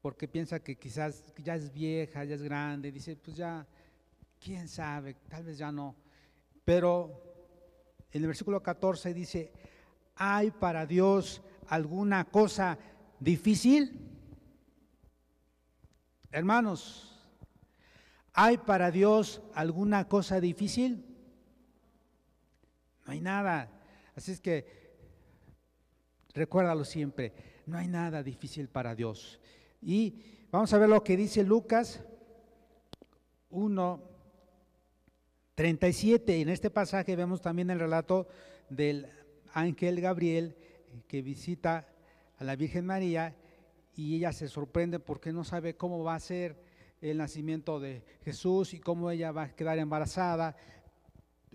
porque 0.00 0.26
piensa 0.26 0.60
que 0.60 0.76
quizás 0.76 1.32
ya 1.38 1.54
es 1.54 1.72
vieja, 1.72 2.24
ya 2.24 2.34
es 2.34 2.42
grande, 2.42 2.90
dice, 2.90 3.16
pues 3.16 3.36
ya, 3.36 3.66
quién 4.42 4.68
sabe, 4.68 5.14
tal 5.28 5.44
vez 5.44 5.58
ya 5.58 5.70
no. 5.70 5.94
Pero 6.64 7.22
en 8.10 8.22
el 8.22 8.28
versículo 8.28 8.62
14 8.62 9.12
dice, 9.12 9.52
¿hay 10.16 10.50
para 10.50 10.86
Dios 10.86 11.42
alguna 11.68 12.24
cosa 12.24 12.78
difícil? 13.24 13.98
Hermanos, 16.30 17.18
¿hay 18.34 18.58
para 18.58 18.90
Dios 18.90 19.40
alguna 19.54 20.06
cosa 20.08 20.40
difícil? 20.40 21.04
No 23.06 23.12
hay 23.12 23.20
nada. 23.20 23.70
Así 24.14 24.32
es 24.32 24.40
que 24.40 24.84
recuérdalo 26.34 26.84
siempre, 26.84 27.32
no 27.66 27.78
hay 27.78 27.88
nada 27.88 28.22
difícil 28.22 28.68
para 28.68 28.94
Dios. 28.94 29.40
Y 29.80 30.20
vamos 30.50 30.72
a 30.72 30.78
ver 30.78 30.88
lo 30.88 31.02
que 31.02 31.16
dice 31.16 31.44
Lucas 31.44 32.04
1, 33.48 34.02
37. 35.54 36.40
En 36.42 36.48
este 36.50 36.70
pasaje 36.70 37.16
vemos 37.16 37.40
también 37.40 37.70
el 37.70 37.78
relato 37.78 38.28
del 38.68 39.08
ángel 39.52 40.00
Gabriel 40.00 40.56
que 41.06 41.22
visita 41.22 41.88
a 42.38 42.44
la 42.44 42.56
Virgen 42.56 42.86
María 42.86 43.36
y 43.96 44.16
ella 44.16 44.32
se 44.32 44.48
sorprende 44.48 44.98
porque 44.98 45.32
no 45.32 45.44
sabe 45.44 45.76
cómo 45.76 46.02
va 46.02 46.14
a 46.14 46.20
ser 46.20 46.56
el 47.00 47.18
nacimiento 47.18 47.80
de 47.80 48.02
Jesús 48.24 48.74
y 48.74 48.80
cómo 48.80 49.10
ella 49.10 49.30
va 49.32 49.44
a 49.44 49.54
quedar 49.54 49.78
embarazada. 49.78 50.56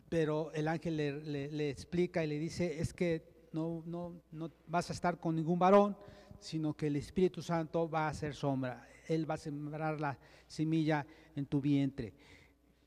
Pero 0.07 0.51
el 0.53 0.67
ángel 0.67 0.97
le, 0.97 1.69
explica 1.69 2.23
y 2.23 2.27
le 2.27 2.39
dice, 2.39 2.79
es 2.79 2.93
que 2.93 3.47
no, 3.51 3.83
no, 3.85 4.21
no 4.31 4.51
vas 4.67 4.89
a 4.89 4.93
estar 4.93 5.19
con 5.19 5.35
ningún 5.35 5.59
varón, 5.59 5.97
sino 6.39 6.73
que 6.73 6.87
el 6.87 6.95
Espíritu 6.95 7.41
Santo 7.41 7.89
va 7.89 8.05
a 8.05 8.09
hacer 8.09 8.33
sombra. 8.33 8.87
Él 9.07 9.29
va 9.29 9.35
a 9.35 9.37
sembrar 9.37 9.99
la 9.99 10.17
semilla 10.47 11.05
en 11.35 11.45
tu 11.45 11.61
vientre. 11.61 12.13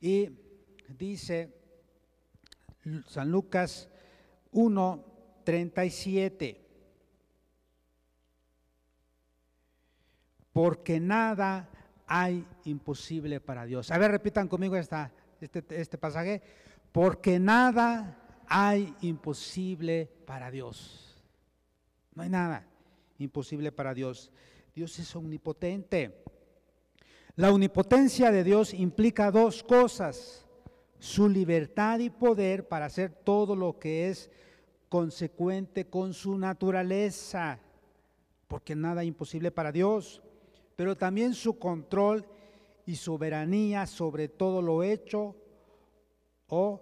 Y 0.01 0.31
dice 0.89 1.55
San 3.07 3.31
Lucas 3.31 3.89
1, 4.53 5.05
37. 5.45 6.62
Porque 10.53 11.01
nada 11.01 11.69
hay 12.07 12.47
imposible 12.65 13.41
para 13.41 13.65
Dios. 13.65 13.91
A 13.91 13.99
ver, 13.99 14.11
repitan 14.11 14.49
conmigo 14.49 14.77
esta, 14.77 15.13
este, 15.41 15.65
este 15.71 15.99
pasaje. 15.99 16.43
Porque 16.93 17.39
nada 17.39 18.19
hay 18.49 18.95
imposible 19.01 20.11
para 20.27 20.51
Dios. 20.51 21.23
No 22.15 22.23
hay 22.23 22.29
nada 22.29 22.67
imposible 23.19 23.73
para 23.73 23.95
Dios. 23.95 24.31
Dios 24.75 24.99
es 24.99 25.17
omnipotente. 25.17 26.23
La 27.37 27.51
omnipotencia 27.51 28.31
de 28.31 28.45
Dios 28.45 28.75
implica 28.75 29.31
dos 29.31 29.63
cosas 29.63 30.43
su 31.03 31.29
libertad 31.29 31.99
y 31.99 32.11
poder 32.11 32.69
para 32.69 32.87
hacer 32.87 33.11
todo 33.11 33.57
lo 33.57 33.77
que 33.77 34.09
es 34.09 34.31
consecuente 34.89 35.87
con 35.87 36.15
su 36.15 36.39
naturaleza, 36.39 37.59
porque 38.47 38.77
nada 38.77 39.03
imposible 39.03 39.51
para 39.51 39.73
Dios, 39.73 40.23
pero 40.77 40.97
también 40.97 41.35
su 41.35 41.59
control 41.59 42.25
y 42.87 42.97
soberanía 42.97 43.87
sobre 43.87 44.29
todo 44.29 44.63
lo 44.63 44.83
hecho 44.83 45.37
o 46.49 46.81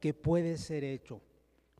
que 0.00 0.14
puede 0.14 0.58
ser 0.58 0.84
hecho. 0.84 1.20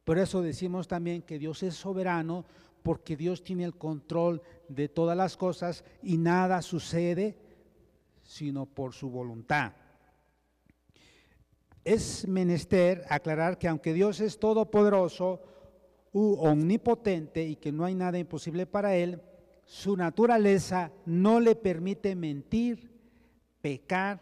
Por 0.04 0.18
eso 0.18 0.42
decimos 0.42 0.86
también 0.86 1.22
que 1.22 1.38
Dios 1.38 1.62
es 1.62 1.74
soberano, 1.74 2.44
porque 2.82 3.16
Dios 3.16 3.42
tiene 3.42 3.64
el 3.64 3.76
control 3.76 4.42
de 4.68 4.88
todas 4.88 5.16
las 5.16 5.36
cosas 5.36 5.84
y 6.02 6.18
nada 6.18 6.60
sucede 6.62 7.38
sino 8.22 8.66
por 8.66 8.92
su 8.92 9.10
voluntad 9.10 9.72
es 11.84 12.26
menester 12.26 13.04
aclarar 13.08 13.58
que 13.58 13.68
aunque 13.68 13.92
Dios 13.92 14.20
es 14.20 14.38
todopoderoso 14.38 15.42
u 16.12 16.36
omnipotente 16.40 17.44
y 17.44 17.56
que 17.56 17.72
no 17.72 17.84
hay 17.84 17.94
nada 17.94 18.18
imposible 18.18 18.66
para 18.66 18.96
Él, 18.96 19.20
su 19.66 19.96
naturaleza 19.96 20.92
no 21.06 21.40
le 21.40 21.54
permite 21.54 22.14
mentir, 22.14 22.90
pecar, 23.60 24.20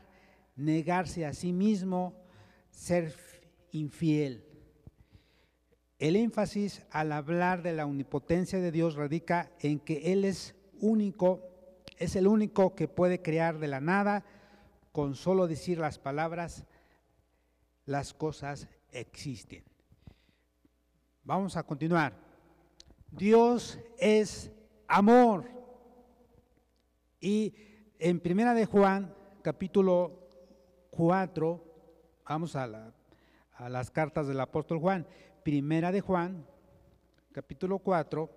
negarse 0.56 1.26
a 1.26 1.32
sí 1.32 1.52
mismo, 1.52 2.14
ser 2.70 3.14
infiel. 3.72 4.44
El 5.98 6.16
énfasis 6.16 6.84
al 6.90 7.12
hablar 7.12 7.62
de 7.62 7.72
la 7.72 7.86
omnipotencia 7.86 8.60
de 8.60 8.72
Dios 8.72 8.94
radica 8.94 9.52
en 9.60 9.78
que 9.80 10.12
Él 10.12 10.24
es 10.24 10.54
único, 10.80 11.40
es 11.98 12.16
el 12.16 12.26
único 12.26 12.74
que 12.74 12.88
puede 12.88 13.22
crear 13.22 13.58
de 13.58 13.68
la 13.68 13.80
nada 13.80 14.24
con 14.92 15.14
solo 15.14 15.46
decir 15.46 15.78
las 15.78 15.98
palabras 15.98 16.66
las 17.84 18.14
cosas 18.14 18.68
existen. 18.90 19.64
Vamos 21.24 21.56
a 21.56 21.62
continuar. 21.62 22.14
Dios 23.10 23.78
es 23.98 24.51
amor. 24.92 25.48
Y 27.18 27.54
en 27.98 28.20
Primera 28.20 28.52
de 28.52 28.66
Juan, 28.66 29.14
capítulo 29.42 30.28
4, 30.90 31.64
vamos 32.28 32.54
a, 32.56 32.92
las 33.68 33.90
cartas 33.90 34.28
del 34.28 34.40
apóstol 34.40 34.78
Juan. 34.78 35.06
Primera 35.42 35.90
de 35.92 36.00
Juan, 36.00 36.46
capítulo 37.32 37.78
4, 37.78 38.30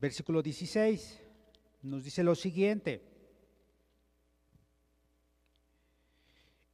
versículo 0.00 0.42
16, 0.42 1.22
nos 1.82 2.04
dice 2.04 2.24
lo 2.24 2.34
siguiente. 2.34 3.04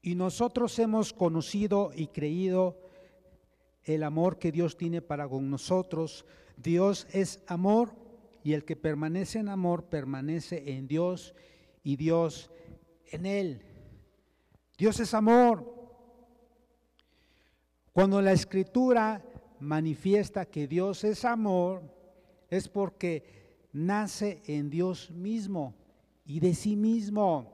Y 0.01 0.15
nosotros 0.15 0.79
hemos 0.79 1.13
conocido 1.13 1.91
y 1.95 2.09
creído 2.09 2.79
el 3.83 4.03
amor 4.03 4.39
que 4.39 4.53
Dios 4.53 4.77
tiene 4.77 5.03
para 5.03 5.29
con 5.29 5.51
nosotros. 5.51 6.25
Dios 6.57 7.07
es 7.13 7.41
amor 7.47 7.95
y 8.43 8.53
el 8.53 8.65
que 8.65 8.77
permanece 8.77 9.39
en 9.39 9.49
amor 9.49 9.85
permanece 9.85 10.75
en 10.75 10.87
Dios 10.87 11.35
y 11.83 11.97
Dios 11.97 12.51
en 13.11 13.27
él. 13.27 13.63
Dios 14.77 15.01
es 15.01 15.15
amor. 15.15 15.73
Cuando 17.93 18.21
la 18.21 18.33
escritura 18.33 19.25
manifiesta 19.61 20.47
que 20.47 20.67
Dios 20.67 21.05
es 21.05 21.25
amor, 21.25 21.83
es 22.51 22.69
porque 22.69 23.67
nace 23.73 24.43
en 24.47 24.69
Dios 24.69 25.11
mismo 25.11 25.75
y 26.27 26.41
de 26.41 26.55
sí 26.55 26.77
mismo. 26.77 27.53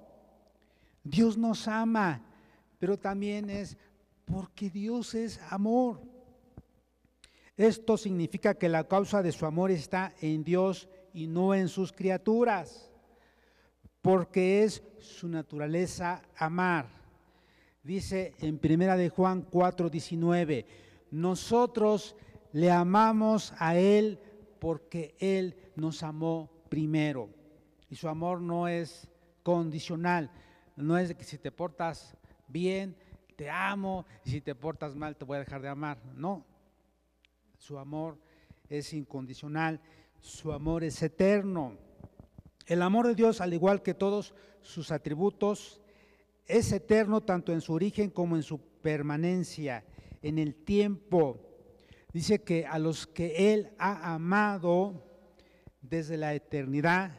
Dios 1.04 1.36
nos 1.36 1.68
ama 1.68 2.24
pero 2.80 2.98
también 2.98 3.50
es 3.50 3.76
porque 4.24 4.70
Dios 4.70 5.14
es 5.14 5.38
amor. 5.50 6.00
Esto 7.60 7.98
significa 7.98 8.54
que 8.54 8.70
la 8.70 8.88
causa 8.88 9.22
de 9.22 9.32
su 9.32 9.44
amor 9.44 9.70
está 9.70 10.14
en 10.22 10.44
Dios 10.44 10.88
y 11.12 11.26
no 11.26 11.54
en 11.54 11.68
sus 11.68 11.92
criaturas, 11.92 12.90
porque 14.00 14.64
es 14.64 14.82
su 14.98 15.28
naturaleza 15.28 16.22
amar. 16.38 16.86
Dice 17.82 18.32
en 18.38 18.56
Primera 18.56 18.96
de 18.96 19.10
Juan 19.10 19.44
4:19, 19.50 20.64
nosotros 21.10 22.16
le 22.52 22.70
amamos 22.70 23.52
a 23.58 23.76
él 23.76 24.18
porque 24.58 25.14
él 25.18 25.54
nos 25.76 26.02
amó 26.02 26.48
primero. 26.70 27.28
Y 27.90 27.96
su 27.96 28.08
amor 28.08 28.40
no 28.40 28.68
es 28.68 29.06
condicional, 29.42 30.30
no 30.76 30.96
es 30.96 31.14
que 31.14 31.24
si 31.24 31.36
te 31.36 31.52
portas 31.52 32.16
bien, 32.48 32.96
te 33.36 33.50
amo, 33.50 34.06
y 34.24 34.30
si 34.30 34.40
te 34.40 34.54
portas 34.54 34.96
mal, 34.96 35.14
te 35.14 35.26
voy 35.26 35.36
a 35.36 35.40
dejar 35.40 35.60
de 35.60 35.68
amar. 35.68 35.98
No, 36.14 36.46
su 37.60 37.78
amor 37.78 38.18
es 38.70 38.94
incondicional, 38.94 39.80
su 40.20 40.50
amor 40.50 40.82
es 40.82 41.02
eterno. 41.02 41.76
El 42.66 42.80
amor 42.80 43.06
de 43.06 43.14
Dios, 43.14 43.42
al 43.42 43.52
igual 43.52 43.82
que 43.82 43.92
todos 43.92 44.34
sus 44.62 44.90
atributos, 44.90 45.82
es 46.46 46.72
eterno 46.72 47.20
tanto 47.20 47.52
en 47.52 47.60
su 47.60 47.74
origen 47.74 48.08
como 48.08 48.36
en 48.36 48.42
su 48.42 48.60
permanencia, 48.60 49.84
en 50.22 50.38
el 50.38 50.54
tiempo. 50.54 51.38
Dice 52.14 52.42
que 52.42 52.64
a 52.64 52.78
los 52.78 53.06
que 53.06 53.52
Él 53.52 53.70
ha 53.78 54.14
amado 54.14 55.04
desde 55.82 56.16
la 56.16 56.34
eternidad, 56.34 57.12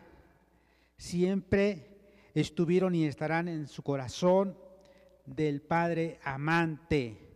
siempre 0.98 2.00
estuvieron 2.34 2.96
y 2.96 3.06
estarán 3.06 3.48
en 3.48 3.68
su 3.68 3.84
corazón 3.84 4.58
del 5.28 5.62
Padre 5.62 6.20
amante. 6.24 7.28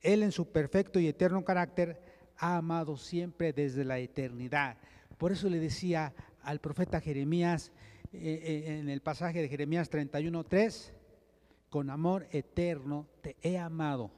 Él 0.00 0.22
en 0.22 0.32
su 0.32 0.50
perfecto 0.50 0.98
y 0.98 1.08
eterno 1.08 1.44
carácter 1.44 2.05
ha 2.38 2.56
amado 2.56 2.96
siempre 2.96 3.52
desde 3.52 3.84
la 3.84 3.98
eternidad. 3.98 4.76
Por 5.18 5.32
eso 5.32 5.48
le 5.48 5.58
decía 5.58 6.14
al 6.42 6.60
profeta 6.60 7.00
Jeremías 7.00 7.72
eh, 8.12 8.64
eh, 8.66 8.78
en 8.78 8.88
el 8.88 9.00
pasaje 9.00 9.42
de 9.42 9.48
Jeremías 9.48 9.90
31.3, 9.90 10.92
con 11.68 11.90
amor 11.90 12.26
eterno 12.30 13.06
te 13.20 13.36
he 13.42 13.58
amado, 13.58 14.10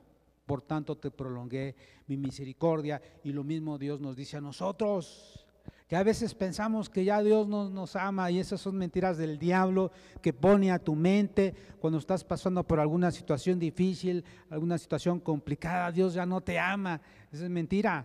por 0.46 0.62
tanto 0.62 0.96
te 0.96 1.10
prolongué 1.10 1.74
mi 2.06 2.16
misericordia. 2.16 3.00
Y 3.24 3.32
lo 3.32 3.44
mismo 3.44 3.78
Dios 3.78 4.00
nos 4.00 4.16
dice 4.16 4.36
a 4.36 4.40
nosotros 4.40 5.47
que 5.88 5.96
a 5.96 6.02
veces 6.02 6.34
pensamos 6.34 6.90
que 6.90 7.02
ya 7.02 7.22
Dios 7.22 7.48
nos, 7.48 7.70
nos, 7.70 7.96
ama 7.96 8.30
y 8.30 8.38
esas 8.38 8.60
son 8.60 8.76
mentiras 8.76 9.16
del 9.16 9.38
diablo 9.38 9.90
que 10.20 10.34
pone 10.34 10.70
a 10.70 10.78
tu 10.78 10.94
mente 10.94 11.54
cuando 11.80 11.98
estás 11.98 12.24
pasando 12.24 12.62
por 12.62 12.78
alguna 12.78 13.10
situación 13.10 13.58
difícil, 13.58 14.22
alguna 14.50 14.76
situación 14.76 15.18
complicada, 15.18 15.90
Dios 15.90 16.12
ya 16.12 16.26
no 16.26 16.42
te 16.42 16.58
ama. 16.58 17.00
Esa 17.32 17.44
es 17.44 17.50
mentira. 17.50 18.04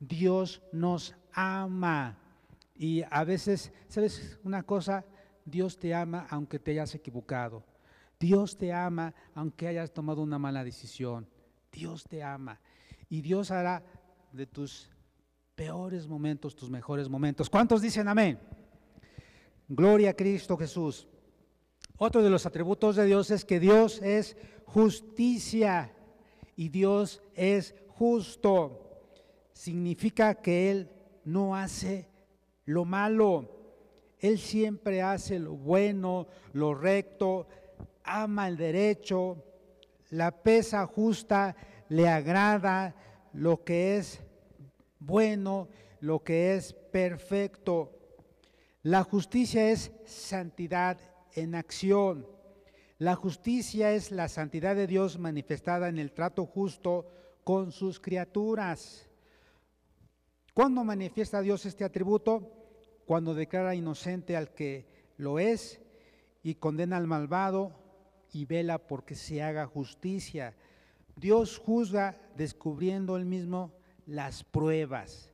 Dios 0.00 0.62
nos 0.72 1.14
ama. 1.34 2.16
Y 2.74 3.02
a 3.10 3.22
veces, 3.24 3.70
¿sabes 3.88 4.38
una 4.42 4.62
cosa? 4.62 5.04
Dios 5.44 5.78
te 5.78 5.94
ama 5.94 6.26
aunque 6.30 6.58
te 6.58 6.70
hayas 6.70 6.94
equivocado. 6.94 7.62
Dios 8.18 8.56
te 8.56 8.72
ama 8.72 9.14
aunque 9.34 9.68
hayas 9.68 9.92
tomado 9.92 10.22
una 10.22 10.38
mala 10.38 10.64
decisión. 10.64 11.28
Dios 11.70 12.04
te 12.04 12.22
ama. 12.22 12.60
Y 13.10 13.20
Dios 13.20 13.50
hará 13.50 13.82
de 14.32 14.46
tus 14.46 14.90
peores 15.54 16.06
momentos, 16.06 16.56
tus 16.56 16.70
mejores 16.70 17.08
momentos. 17.08 17.48
¿Cuántos 17.48 17.80
dicen 17.80 18.08
amén? 18.08 18.38
Gloria 19.68 20.10
a 20.10 20.14
Cristo 20.14 20.56
Jesús. 20.56 21.06
Otro 21.96 22.22
de 22.22 22.30
los 22.30 22.44
atributos 22.44 22.96
de 22.96 23.04
Dios 23.06 23.30
es 23.30 23.44
que 23.44 23.60
Dios 23.60 24.02
es 24.02 24.36
justicia 24.66 25.94
y 26.56 26.68
Dios 26.68 27.22
es 27.34 27.74
justo. 27.88 29.00
Significa 29.52 30.34
que 30.34 30.70
Él 30.70 30.90
no 31.24 31.54
hace 31.54 32.08
lo 32.64 32.84
malo. 32.84 33.50
Él 34.18 34.38
siempre 34.38 35.02
hace 35.02 35.38
lo 35.38 35.52
bueno, 35.52 36.26
lo 36.52 36.74
recto, 36.74 37.46
ama 38.02 38.48
el 38.48 38.56
derecho, 38.56 39.44
la 40.10 40.30
pesa 40.42 40.86
justa 40.86 41.54
le 41.88 42.08
agrada 42.08 42.94
lo 43.32 43.62
que 43.64 43.98
es 43.98 44.22
bueno, 45.06 45.68
lo 46.00 46.22
que 46.22 46.54
es 46.54 46.72
perfecto. 46.72 47.92
La 48.82 49.02
justicia 49.02 49.70
es 49.70 49.92
santidad 50.06 50.98
en 51.34 51.54
acción. 51.54 52.26
La 52.98 53.14
justicia 53.14 53.92
es 53.92 54.12
la 54.12 54.28
santidad 54.28 54.76
de 54.76 54.86
Dios 54.86 55.18
manifestada 55.18 55.88
en 55.88 55.98
el 55.98 56.12
trato 56.12 56.46
justo 56.46 57.06
con 57.42 57.72
sus 57.72 58.00
criaturas. 58.00 59.08
¿Cuándo 60.54 60.84
manifiesta 60.84 61.40
Dios 61.40 61.66
este 61.66 61.84
atributo? 61.84 62.50
Cuando 63.04 63.34
declara 63.34 63.74
inocente 63.74 64.36
al 64.36 64.54
que 64.54 64.86
lo 65.16 65.38
es 65.38 65.80
y 66.42 66.54
condena 66.54 66.96
al 66.96 67.06
malvado 67.06 67.72
y 68.32 68.46
vela 68.46 68.78
porque 68.78 69.14
se 69.16 69.42
haga 69.42 69.66
justicia. 69.66 70.54
Dios 71.16 71.58
juzga 71.58 72.16
descubriendo 72.36 73.16
él 73.16 73.26
mismo 73.26 73.72
las 74.06 74.44
pruebas. 74.44 75.32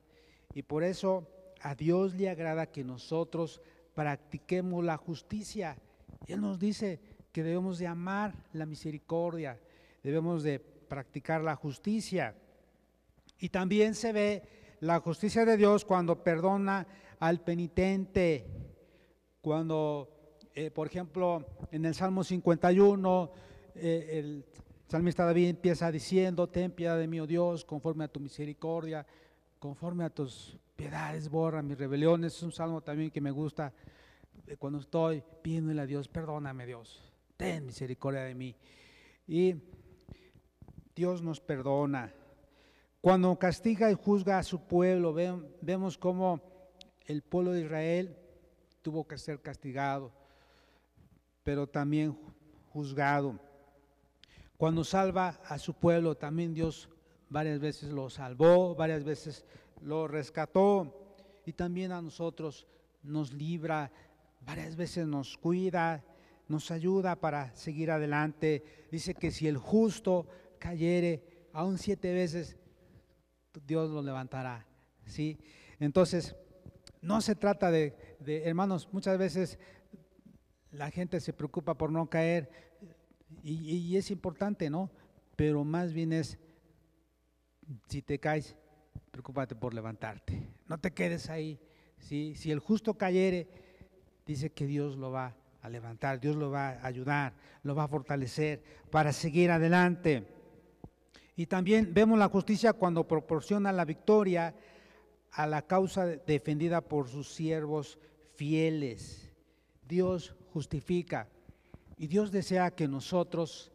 Y 0.54 0.62
por 0.62 0.84
eso 0.84 1.26
a 1.60 1.74
Dios 1.74 2.14
le 2.14 2.28
agrada 2.28 2.66
que 2.66 2.84
nosotros 2.84 3.60
practiquemos 3.94 4.84
la 4.84 4.96
justicia. 4.96 5.76
Él 6.26 6.40
nos 6.40 6.58
dice 6.58 7.00
que 7.32 7.42
debemos 7.42 7.78
de 7.78 7.86
amar 7.86 8.34
la 8.52 8.66
misericordia, 8.66 9.58
debemos 10.02 10.42
de 10.42 10.58
practicar 10.58 11.42
la 11.42 11.56
justicia. 11.56 12.34
Y 13.38 13.48
también 13.48 13.94
se 13.94 14.12
ve 14.12 14.42
la 14.80 15.00
justicia 15.00 15.44
de 15.44 15.56
Dios 15.56 15.84
cuando 15.84 16.22
perdona 16.22 16.86
al 17.20 17.40
penitente, 17.42 18.46
cuando, 19.40 20.08
eh, 20.54 20.70
por 20.70 20.86
ejemplo, 20.86 21.46
en 21.70 21.84
el 21.84 21.94
Salmo 21.94 22.24
51, 22.24 23.30
eh, 23.74 24.08
el 24.18 24.44
salmista 24.90 25.24
David 25.24 25.50
empieza 25.50 25.92
diciendo, 25.92 26.48
ten 26.48 26.72
piedad 26.72 26.98
de 26.98 27.06
mí, 27.06 27.20
oh 27.20 27.26
Dios, 27.26 27.64
conforme 27.64 28.02
a 28.02 28.08
tu 28.08 28.18
misericordia, 28.18 29.06
conforme 29.60 30.02
a 30.02 30.10
tus 30.10 30.58
piedades, 30.74 31.28
borra 31.28 31.62
mis 31.62 31.78
rebeliones. 31.78 32.34
Es 32.34 32.42
un 32.42 32.50
salmo 32.50 32.80
también 32.80 33.12
que 33.12 33.20
me 33.20 33.30
gusta 33.30 33.72
cuando 34.58 34.80
estoy 34.80 35.22
pidiéndole 35.42 35.82
a 35.82 35.86
Dios, 35.86 36.08
perdóname 36.08 36.66
Dios, 36.66 37.12
ten 37.36 37.66
misericordia 37.66 38.22
de 38.22 38.34
mí. 38.34 38.56
Y 39.28 39.54
Dios 40.96 41.22
nos 41.22 41.40
perdona. 41.40 42.12
Cuando 43.00 43.38
castiga 43.38 43.92
y 43.92 43.94
juzga 43.94 44.38
a 44.38 44.42
su 44.42 44.66
pueblo, 44.66 45.14
vemos 45.14 45.96
cómo 45.98 46.40
el 47.06 47.22
pueblo 47.22 47.52
de 47.52 47.60
Israel 47.60 48.16
tuvo 48.82 49.06
que 49.06 49.18
ser 49.18 49.40
castigado, 49.40 50.10
pero 51.44 51.68
también 51.68 52.18
juzgado. 52.72 53.38
Cuando 54.60 54.84
salva 54.84 55.40
a 55.46 55.56
su 55.56 55.72
pueblo, 55.72 56.18
también 56.18 56.52
Dios 56.52 56.90
varias 57.30 57.60
veces 57.60 57.92
lo 57.92 58.10
salvó, 58.10 58.74
varias 58.74 59.04
veces 59.04 59.46
lo 59.80 60.06
rescató 60.06 61.16
y 61.46 61.54
también 61.54 61.92
a 61.92 62.02
nosotros 62.02 62.66
nos 63.02 63.32
libra, 63.32 63.90
varias 64.42 64.76
veces 64.76 65.06
nos 65.06 65.38
cuida, 65.38 66.04
nos 66.46 66.70
ayuda 66.70 67.16
para 67.16 67.56
seguir 67.56 67.90
adelante. 67.90 68.86
Dice 68.92 69.14
que 69.14 69.30
si 69.30 69.48
el 69.48 69.56
justo 69.56 70.26
cayere 70.58 71.48
aún 71.54 71.78
siete 71.78 72.12
veces, 72.12 72.58
Dios 73.66 73.88
lo 73.88 74.02
levantará. 74.02 74.66
¿sí? 75.06 75.38
Entonces, 75.78 76.36
no 77.00 77.22
se 77.22 77.34
trata 77.34 77.70
de, 77.70 77.96
de, 78.20 78.44
hermanos, 78.44 78.90
muchas 78.92 79.16
veces 79.16 79.58
la 80.70 80.90
gente 80.90 81.18
se 81.18 81.32
preocupa 81.32 81.78
por 81.78 81.90
no 81.90 82.10
caer, 82.10 82.69
y, 83.42 83.96
es 83.96 84.10
importante, 84.10 84.70
¿no? 84.70 84.90
Pero 85.36 85.64
más 85.64 85.92
bien 85.92 86.12
es, 86.12 86.38
si 87.88 88.02
te 88.02 88.18
caes, 88.18 88.56
preocúpate 89.10 89.54
por 89.54 89.74
levantarte. 89.74 90.48
No 90.66 90.78
te 90.78 90.92
quedes 90.92 91.30
ahí. 91.30 91.58
Si 91.98 92.50
el 92.50 92.58
justo 92.58 92.94
cayere, 92.94 93.48
dice 94.26 94.50
que 94.50 94.66
Dios 94.66 94.96
lo 94.96 95.10
va 95.10 95.36
a 95.62 95.68
levantar, 95.68 96.20
Dios 96.20 96.36
lo 96.36 96.50
va 96.50 96.70
a 96.70 96.86
ayudar, 96.86 97.34
lo 97.62 97.74
va 97.74 97.84
a 97.84 97.88
fortalecer 97.88 98.62
para 98.90 99.12
seguir 99.12 99.50
adelante. 99.50 100.26
Y 101.36 101.46
también 101.46 101.92
vemos 101.92 102.18
la 102.18 102.28
justicia 102.28 102.72
cuando 102.72 103.06
proporciona 103.06 103.72
la 103.72 103.84
victoria 103.84 104.54
a 105.32 105.46
la 105.46 105.62
causa 105.62 106.06
defendida 106.06 106.80
por 106.80 107.08
sus 107.08 107.32
siervos 107.32 107.98
fieles. 108.34 109.32
Dios 109.86 110.34
justifica. 110.52 111.28
Y 112.00 112.06
Dios 112.06 112.32
desea 112.32 112.70
que 112.70 112.88
nosotros 112.88 113.70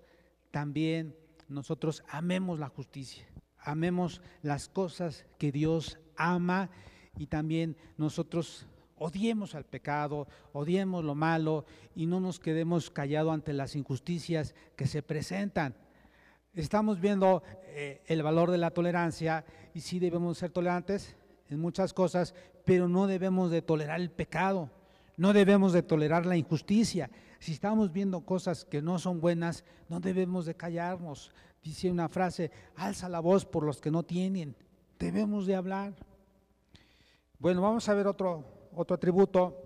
también, 0.50 1.16
nosotros 1.48 2.04
amemos 2.10 2.58
la 2.58 2.70
justicia, 2.70 3.24
amemos 3.60 4.20
las 4.42 4.68
cosas 4.68 5.28
que 5.38 5.52
Dios 5.52 6.00
ama 6.18 6.72
y 7.20 7.28
también 7.28 7.78
nosotros 7.98 8.66
Odiemos 8.98 9.56
al 9.56 9.66
pecado, 9.66 10.26
odiemos 10.54 11.04
lo 11.04 11.16
malo 11.16 11.66
y 11.96 12.06
no 12.06 12.22
nos 12.22 12.40
quedemos 12.40 12.90
callados 12.90 13.34
ante 13.34 13.52
las 13.52 13.76
injusticias 13.76 14.56
que 14.78 14.88
se 14.88 15.04
presentan. 15.04 15.76
Estamos 16.54 17.02
viendo 17.02 17.44
eh, 17.66 18.02
el 18.08 18.24
valor 18.24 18.52
de 18.52 18.58
la 18.58 18.72
tolerancia 18.72 19.44
y 19.74 19.82
sí 19.82 20.00
debemos 20.00 20.38
ser 20.38 20.52
tolerantes 20.52 21.18
en 21.50 21.60
muchas 21.60 21.92
cosas, 21.92 22.34
pero 22.64 22.88
no 22.88 23.06
debemos 23.06 23.52
de 23.52 23.62
tolerar 23.62 24.00
el 24.00 24.12
pecado, 24.12 24.70
no 25.18 25.34
debemos 25.34 25.74
de 25.74 25.84
tolerar 25.84 26.26
la 26.26 26.38
injusticia. 26.38 27.10
Si 27.40 27.54
estamos 27.54 27.92
viendo 27.92 28.22
cosas 28.22 28.66
que 28.66 28.82
no 28.82 29.00
son 29.00 29.20
buenas, 29.20 29.64
no 29.90 30.00
debemos 30.00 30.46
de 30.46 30.56
callarnos. 30.56 31.32
Dice 31.64 31.90
una 31.90 32.10
frase, 32.10 32.52
alza 32.76 33.10
la 33.10 33.20
voz 33.20 33.46
por 33.46 33.64
los 33.64 33.82
que 33.82 33.92
no 33.92 34.04
tienen. 34.04 34.56
Debemos 35.00 35.46
de 35.46 35.56
hablar. 35.56 35.94
Bueno, 37.40 37.62
vamos 37.62 37.88
a 37.90 37.94
ver 37.94 38.08
otro, 38.08 38.70
otro 38.74 38.96
atributo. 38.96 39.64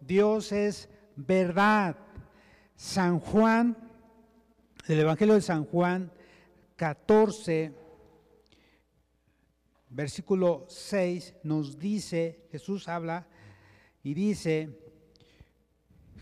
Dios 0.00 0.52
es 0.52 0.88
verdad. 1.16 1.96
San 2.74 3.20
Juan, 3.20 3.76
el 4.88 5.00
Evangelio 5.00 5.34
de 5.34 5.42
San 5.42 5.64
Juan 5.64 6.10
14, 6.76 7.72
versículo 9.90 10.64
6, 10.68 11.34
nos 11.44 11.78
dice, 11.78 12.48
Jesús 12.50 12.88
habla 12.88 13.26
y 14.02 14.14
dice, 14.14 14.81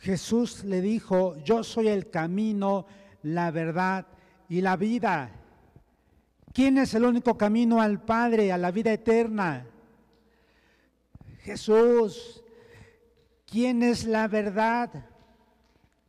Jesús 0.01 0.65
le 0.65 0.81
dijo, 0.81 1.37
yo 1.45 1.63
soy 1.63 1.89
el 1.89 2.11
camino, 2.11 2.87
la 3.23 3.51
verdad 3.51 4.07
y 4.49 4.63
la 4.63 4.77
vida. 4.77 5.31
¿Quién 6.53 6.79
es 6.79 6.95
el 6.95 7.05
único 7.05 7.37
camino 7.37 7.81
al 7.81 8.03
Padre, 8.03 8.51
a 8.51 8.59
la 8.59 8.71
vida 8.71 8.93
eterna? 8.93 9.67
Jesús. 11.43 12.43
¿Quién 13.47 13.83
es 13.83 14.05
la 14.05 14.27
verdad? 14.27 14.91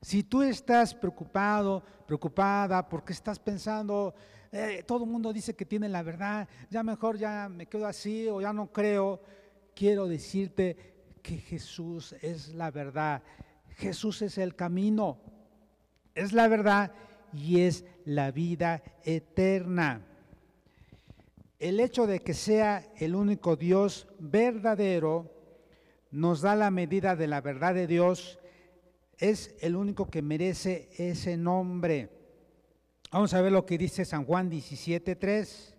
Si 0.01 0.23
tú 0.23 0.41
estás 0.41 0.95
preocupado, 0.95 1.83
preocupada, 2.05 2.87
porque 2.87 3.13
estás 3.13 3.39
pensando, 3.39 4.13
eh, 4.51 4.83
todo 4.87 5.03
el 5.03 5.09
mundo 5.09 5.33
dice 5.33 5.55
que 5.55 5.65
tiene 5.65 5.89
la 5.89 6.01
verdad, 6.01 6.47
ya 6.69 6.81
mejor 6.81 7.17
ya 7.17 7.49
me 7.49 7.65
quedo 7.65 7.87
así 7.87 8.27
o 8.27 8.41
ya 8.41 8.53
no 8.53 8.71
creo, 8.71 9.21
quiero 9.75 10.07
decirte 10.07 10.75
que 11.21 11.37
Jesús 11.37 12.13
es 12.21 12.49
la 12.49 12.71
verdad. 12.71 13.21
Jesús 13.81 14.21
es 14.21 14.37
el 14.37 14.55
camino, 14.55 15.17
es 16.13 16.33
la 16.33 16.47
verdad 16.47 16.91
y 17.33 17.61
es 17.61 17.83
la 18.05 18.29
vida 18.29 18.83
eterna. 19.03 20.05
El 21.57 21.79
hecho 21.79 22.05
de 22.05 22.19
que 22.19 22.35
sea 22.35 22.85
el 22.97 23.15
único 23.15 23.55
Dios 23.55 24.07
verdadero 24.19 25.33
nos 26.11 26.41
da 26.41 26.55
la 26.55 26.69
medida 26.69 27.15
de 27.15 27.25
la 27.25 27.41
verdad 27.41 27.73
de 27.73 27.87
Dios 27.87 28.37
es 29.17 29.55
el 29.61 29.75
único 29.75 30.09
que 30.09 30.21
merece 30.21 30.89
ese 30.97 31.35
nombre. 31.35 32.09
Vamos 33.11 33.33
a 33.33 33.41
ver 33.41 33.51
lo 33.51 33.65
que 33.65 33.79
dice 33.79 34.05
San 34.05 34.25
Juan 34.25 34.49
17.3. 34.51 35.70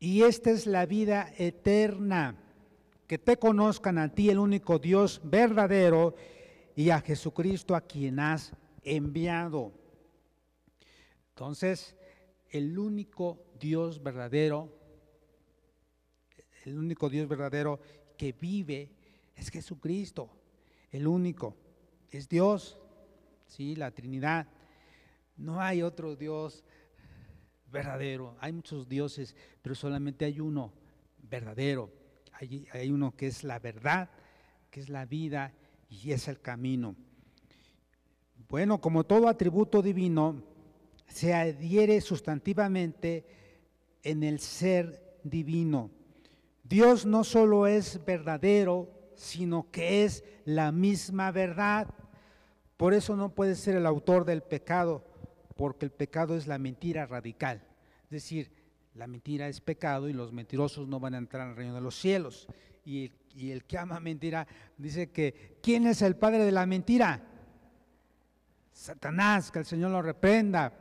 Y 0.00 0.22
esta 0.22 0.50
es 0.50 0.66
la 0.66 0.86
vida 0.86 1.32
eterna, 1.38 2.34
que 3.06 3.18
te 3.18 3.36
conozcan 3.36 3.98
a 3.98 4.12
ti, 4.12 4.30
el 4.30 4.38
único 4.38 4.80
Dios 4.80 5.20
verdadero, 5.22 6.16
y 6.74 6.90
a 6.90 7.00
Jesucristo 7.00 7.76
a 7.76 7.82
quien 7.82 8.18
has 8.18 8.52
enviado. 8.82 9.72
Entonces, 11.28 11.94
el 12.48 12.76
único 12.78 13.38
Dios 13.60 14.02
verdadero 14.02 14.80
el 16.64 16.78
único 16.78 17.08
Dios 17.08 17.28
verdadero 17.28 17.80
que 18.16 18.32
vive 18.32 18.90
es 19.34 19.48
Jesucristo, 19.48 20.30
el 20.90 21.06
único, 21.06 21.56
es 22.10 22.28
Dios, 22.28 22.78
sí, 23.46 23.76
la 23.76 23.90
Trinidad. 23.90 24.46
No 25.36 25.60
hay 25.60 25.82
otro 25.82 26.16
Dios 26.16 26.64
verdadero, 27.70 28.36
hay 28.40 28.52
muchos 28.52 28.88
dioses, 28.88 29.36
pero 29.62 29.74
solamente 29.74 30.24
hay 30.24 30.40
uno 30.40 30.72
verdadero. 31.22 31.90
Hay, 32.72 32.90
uno 32.90 33.14
que 33.14 33.26
es 33.26 33.44
la 33.44 33.58
verdad, 33.58 34.08
que 34.70 34.80
es 34.80 34.88
la 34.88 35.04
vida 35.04 35.52
y 35.90 36.12
es 36.12 36.26
el 36.26 36.40
camino. 36.40 36.96
Bueno, 38.48 38.80
como 38.80 39.04
todo 39.04 39.28
atributo 39.28 39.82
divino, 39.82 40.42
se 41.06 41.34
adhiere 41.34 42.00
sustantivamente 42.00 43.26
en 44.02 44.22
el 44.22 44.40
ser 44.40 45.18
divino. 45.22 45.90
Dios 46.64 47.04
no 47.04 47.24
solo 47.24 47.66
es 47.66 48.02
verdadero, 48.06 48.88
sino 49.16 49.70
que 49.70 50.04
es 50.04 50.24
la 50.46 50.72
misma 50.72 51.30
verdad. 51.32 51.88
Por 52.78 52.94
eso 52.94 53.16
no 53.16 53.34
puede 53.34 53.54
ser 53.54 53.76
el 53.76 53.84
autor 53.84 54.24
del 54.24 54.42
pecado, 54.42 55.04
porque 55.60 55.84
el 55.84 55.92
pecado 55.92 56.38
es 56.38 56.46
la 56.46 56.56
mentira 56.56 57.04
radical. 57.04 57.60
Es 58.04 58.10
decir, 58.10 58.50
la 58.94 59.06
mentira 59.06 59.46
es 59.46 59.60
pecado 59.60 60.08
y 60.08 60.14
los 60.14 60.32
mentirosos 60.32 60.88
no 60.88 60.98
van 60.98 61.12
a 61.12 61.18
entrar 61.18 61.46
al 61.46 61.54
reino 61.54 61.74
de 61.74 61.82
los 61.82 62.00
cielos. 62.00 62.48
Y 62.82 63.12
el, 63.36 63.64
que 63.64 63.76
ama 63.76 64.00
mentira 64.00 64.46
dice 64.78 65.10
que, 65.10 65.58
¿quién 65.62 65.86
es 65.86 66.00
el 66.00 66.16
padre 66.16 66.46
de 66.46 66.52
la 66.52 66.64
mentira? 66.64 67.20
Satanás, 68.72 69.50
que 69.50 69.58
el 69.58 69.66
Señor 69.66 69.90
lo 69.90 70.00
reprenda. 70.00 70.72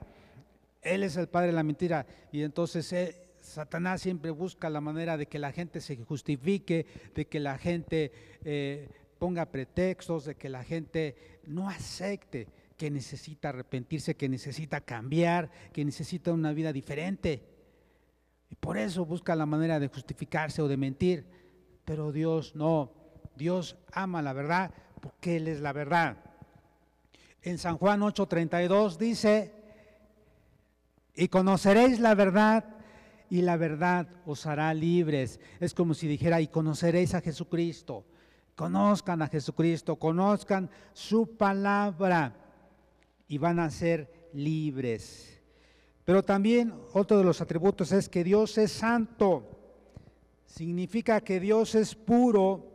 Él 0.82 1.04
es 1.04 1.18
el 1.18 1.28
padre 1.28 1.48
de 1.48 1.54
la 1.56 1.64
mentira. 1.64 2.08
Y 2.32 2.44
entonces 2.44 2.94
él, 2.94 3.14
Satanás 3.42 4.02
siempre 4.02 4.32
busca 4.32 4.70
la 4.70 4.80
manera 4.80 5.18
de 5.18 5.26
que 5.26 5.40
la 5.40 5.52
gente 5.52 5.82
se 5.82 5.98
justifique, 5.98 6.86
de 7.14 7.28
que 7.28 7.42
la 7.42 7.58
gente 7.58 8.14
eh, 8.46 8.88
ponga 9.18 9.46
pretextos, 9.46 10.24
de 10.24 10.36
que 10.36 10.48
la 10.48 10.64
gente 10.64 11.42
no 11.48 11.68
acepte 11.68 12.48
que 12.80 12.90
necesita 12.90 13.50
arrepentirse, 13.50 14.16
que 14.16 14.30
necesita 14.30 14.80
cambiar, 14.80 15.52
que 15.74 15.84
necesita 15.84 16.32
una 16.32 16.54
vida 16.54 16.72
diferente. 16.72 17.44
Y 18.50 18.56
por 18.56 18.78
eso 18.78 19.06
busca 19.06 19.36
la 19.36 19.46
manera 19.46 19.82
de 19.82 19.90
justificarse 19.90 20.62
o 20.62 20.70
de 20.70 20.78
mentir. 20.78 21.26
Pero 21.84 22.14
Dios 22.14 22.56
no. 22.56 22.94
Dios 23.36 23.76
ama 23.92 24.22
la 24.22 24.32
verdad 24.32 24.72
porque 25.02 25.36
Él 25.36 25.50
es 25.50 25.60
la 25.60 25.74
verdad. 25.74 26.24
En 27.42 27.58
San 27.58 27.78
Juan 27.78 28.00
8:32 28.00 28.98
dice, 28.98 29.54
y 31.16 31.28
conoceréis 31.28 32.00
la 32.00 32.16
verdad 32.16 32.64
y 33.30 33.42
la 33.42 33.58
verdad 33.58 34.08
os 34.26 34.46
hará 34.46 34.74
libres. 34.74 35.42
Es 35.60 35.74
como 35.74 35.94
si 35.94 36.08
dijera, 36.08 36.40
y 36.40 36.48
conoceréis 36.48 37.14
a 37.14 37.20
Jesucristo. 37.20 38.06
Conozcan 38.56 39.22
a 39.22 39.28
Jesucristo, 39.28 39.98
conozcan 39.98 40.70
su 40.94 41.36
palabra 41.36 42.39
y 43.30 43.38
van 43.38 43.60
a 43.60 43.72
ser 43.72 44.30
libres. 44.34 45.40
Pero 46.04 46.24
también 46.24 46.74
otro 46.92 47.18
de 47.18 47.24
los 47.24 47.40
atributos 47.40 47.94
es 47.94 48.10
que 48.10 48.26
Dios 48.26 48.58
es 48.58 48.74
santo. 48.74 49.48
Significa 50.46 51.22
que 51.22 51.40
Dios 51.40 51.76
es 51.76 51.96
puro, 51.96 52.66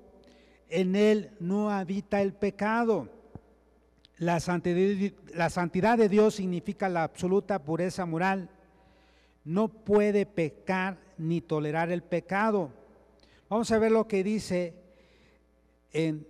en 0.70 0.96
Él 0.96 1.32
no 1.40 1.70
habita 1.70 2.22
el 2.22 2.32
pecado. 2.32 3.10
La 4.16 4.40
santidad, 4.40 5.98
de 5.98 6.08
Dios 6.08 6.36
significa 6.36 6.88
la 6.88 7.02
absoluta 7.02 7.62
pureza 7.62 8.06
moral 8.06 8.48
no 9.44 9.68
puede 9.68 10.24
pecar 10.24 10.98
ni 11.18 11.40
tolerar 11.40 11.92
el 11.92 12.02
pecado. 12.02 12.70
Vamos 13.48 13.70
a 13.70 13.78
ver 13.78 13.92
lo 13.92 14.08
que 14.08 14.24
dice 14.24 14.74
en 15.92 16.26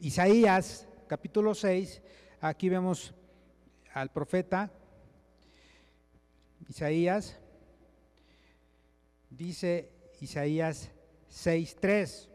Isaías 0.00 0.88
capítulo 1.06 1.54
6. 1.54 2.00
Aquí 2.40 2.68
vemos 2.68 3.12
al 3.92 4.10
profeta 4.10 4.70
Isaías. 6.68 7.36
Dice 9.28 9.90
Isaías 10.20 10.92
6.3. 11.32 12.28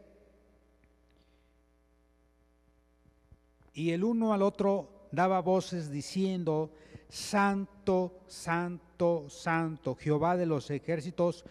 Y 3.72 3.90
el 3.92 4.04
uno 4.04 4.34
al 4.34 4.42
otro 4.42 5.08
daba 5.10 5.40
voces 5.40 5.90
diciendo, 5.90 6.70
Santo, 7.08 8.20
Santo, 8.26 9.30
Santo, 9.30 9.94
Jehová 9.94 10.36
de 10.36 10.46
los 10.46 10.70
ejércitos, 10.70 11.44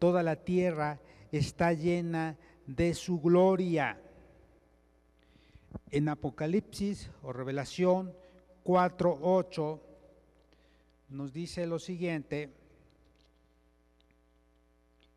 toda 0.00 0.24
la 0.24 0.36
tierra 0.36 0.98
está 1.30 1.72
llena 1.72 2.36
de 2.66 2.92
su 2.94 3.20
gloria. 3.20 4.00
En 5.90 6.08
Apocalipsis 6.08 7.10
o 7.22 7.32
Revelación 7.32 8.12
4.8 8.64 9.80
nos 11.10 11.32
dice 11.32 11.66
lo 11.66 11.78
siguiente, 11.78 12.50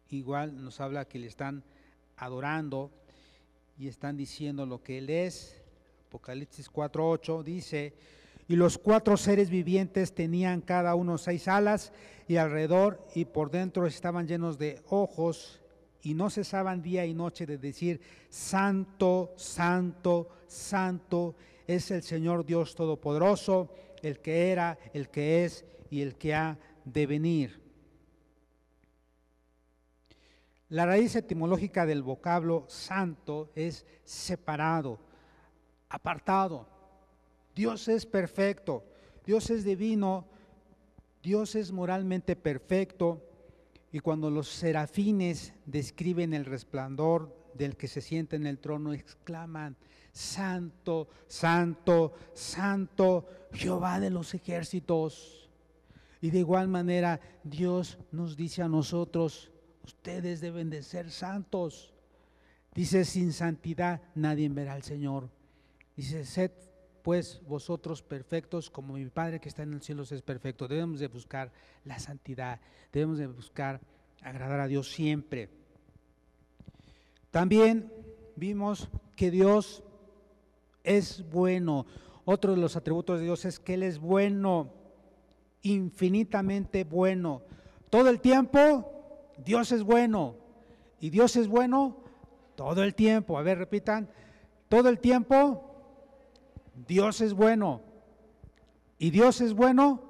igual 0.10 0.64
nos 0.64 0.80
habla 0.82 1.06
que 1.06 1.20
le 1.20 1.28
están 1.28 1.64
adorando 2.18 2.92
y 3.78 3.88
están 3.88 4.18
diciendo 4.18 4.66
lo 4.66 4.82
que 4.84 5.00
Él 5.00 5.10
es. 5.10 5.62
Apocalipsis 6.08 6.72
4.8 6.72 7.44
dice, 7.44 7.94
Y 8.48 8.56
los 8.56 8.78
cuatro 8.78 9.18
seres 9.18 9.50
vivientes 9.50 10.14
tenían 10.14 10.62
cada 10.62 10.96
uno 10.96 11.18
seis 11.18 11.48
alas 11.48 11.92
y 12.28 12.38
alrededor 12.38 13.06
y 13.16 13.26
por 13.26 13.52
dentro 13.52 13.86
estaban 13.86 14.28
llenos 14.28 14.58
de 14.58 14.82
ojos 14.90 15.63
y 16.04 16.14
no 16.14 16.30
cesaban 16.30 16.82
día 16.82 17.06
y 17.06 17.14
noche 17.14 17.46
de 17.46 17.58
decir, 17.58 18.02
Santo, 18.30 19.34
Santo, 19.38 20.28
Santo 20.48 21.36
es 21.66 21.90
el 21.92 22.04
Señor 22.04 22.46
Dios 22.46 22.76
Todopoderoso, 22.76 23.70
el 24.02 24.20
que 24.20 24.52
era, 24.52 24.78
el 24.94 25.10
que 25.10 25.46
es 25.46 25.66
y 25.90 26.02
el 26.02 26.16
que 26.16 26.36
ha 26.36 26.60
de 26.84 27.08
venir. 27.08 27.62
La 30.68 30.86
raíz 30.86 31.16
etimológica 31.16 31.86
del 31.86 32.04
vocablo 32.04 32.66
santo 32.68 33.52
es 33.56 33.86
separado, 34.04 35.00
apartado. 35.88 36.68
Dios 37.56 37.88
es 37.88 38.06
perfecto, 38.06 38.84
Dios 39.24 39.52
es 39.52 39.64
divino, 39.64 40.26
Dios 41.22 41.56
es 41.56 41.72
moralmente 41.72 42.36
perfecto. 42.36 43.22
Y 43.94 44.00
cuando 44.00 44.32
los 44.32 44.50
serafines 44.50 45.54
describen 45.68 46.34
el 46.34 46.46
resplandor 46.46 47.32
del 47.54 47.78
que 47.78 47.88
se 47.88 48.02
siente 48.02 48.36
en 48.36 48.48
el 48.48 48.58
trono, 48.58 48.92
exclaman, 48.92 49.78
Santo, 50.12 51.08
Santo, 51.28 52.14
Santo, 52.34 53.28
Jehová 53.54 54.00
de 54.00 54.10
los 54.10 54.34
ejércitos. 54.34 55.48
Y 56.22 56.32
de 56.32 56.40
igual 56.40 56.70
manera 56.70 57.22
Dios 57.44 58.00
nos 58.12 58.36
dice 58.36 58.64
a 58.64 58.68
nosotros, 58.68 59.52
ustedes 59.84 60.42
deben 60.42 60.72
de 60.72 60.82
ser 60.82 61.12
santos. 61.12 61.94
Dice, 62.74 63.06
sin 63.06 63.32
santidad 63.32 64.02
nadie 64.16 64.50
verá 64.50 64.74
al 64.74 64.82
Señor. 64.82 65.30
Dice, 65.96 66.26
sed 66.26 66.52
pues 67.04 67.42
vosotros 67.46 68.02
perfectos 68.02 68.70
como 68.70 68.94
mi 68.94 69.06
Padre 69.06 69.40
que 69.40 69.50
está 69.50 69.64
en 69.64 69.74
el 69.74 69.82
cielo 69.82 70.04
es 70.04 70.22
perfecto. 70.22 70.68
Debemos 70.68 71.00
de 71.00 71.08
buscar 71.08 71.52
la 71.84 72.00
santidad, 72.00 72.60
debemos 72.92 73.18
de 73.18 73.28
buscar 73.28 73.82
agradar 74.22 74.62
a 74.62 74.68
Dios 74.68 74.90
siempre. 74.90 75.50
También 77.30 77.92
vimos 78.38 78.90
que 79.18 79.32
Dios 79.32 79.84
es 80.84 81.30
bueno. 81.30 81.86
Otro 82.26 82.56
de 82.56 82.62
los 82.62 82.78
atributos 82.78 83.20
de 83.20 83.26
Dios 83.26 83.44
es 83.44 83.60
que 83.60 83.74
Él 83.74 83.84
es 83.84 84.00
bueno, 84.00 84.72
infinitamente 85.62 86.86
bueno. 86.86 87.42
Todo 87.90 88.10
el 88.10 88.22
tiempo 88.22 89.30
Dios 89.44 89.74
es 89.74 89.84
bueno. 89.84 90.38
Y 91.02 91.10
Dios 91.10 91.36
es 91.36 91.50
bueno 91.50 91.98
todo 92.56 92.82
el 92.82 92.96
tiempo. 92.96 93.38
A 93.38 93.42
ver, 93.42 93.58
repitan. 93.58 94.08
Todo 94.70 94.88
el 94.88 95.00
tiempo 95.00 95.73
Dios 96.74 97.22
es 97.22 97.34
bueno. 97.34 97.82
¿Y 98.98 99.10
Dios 99.12 99.42
es 99.42 99.54
bueno? 99.54 100.02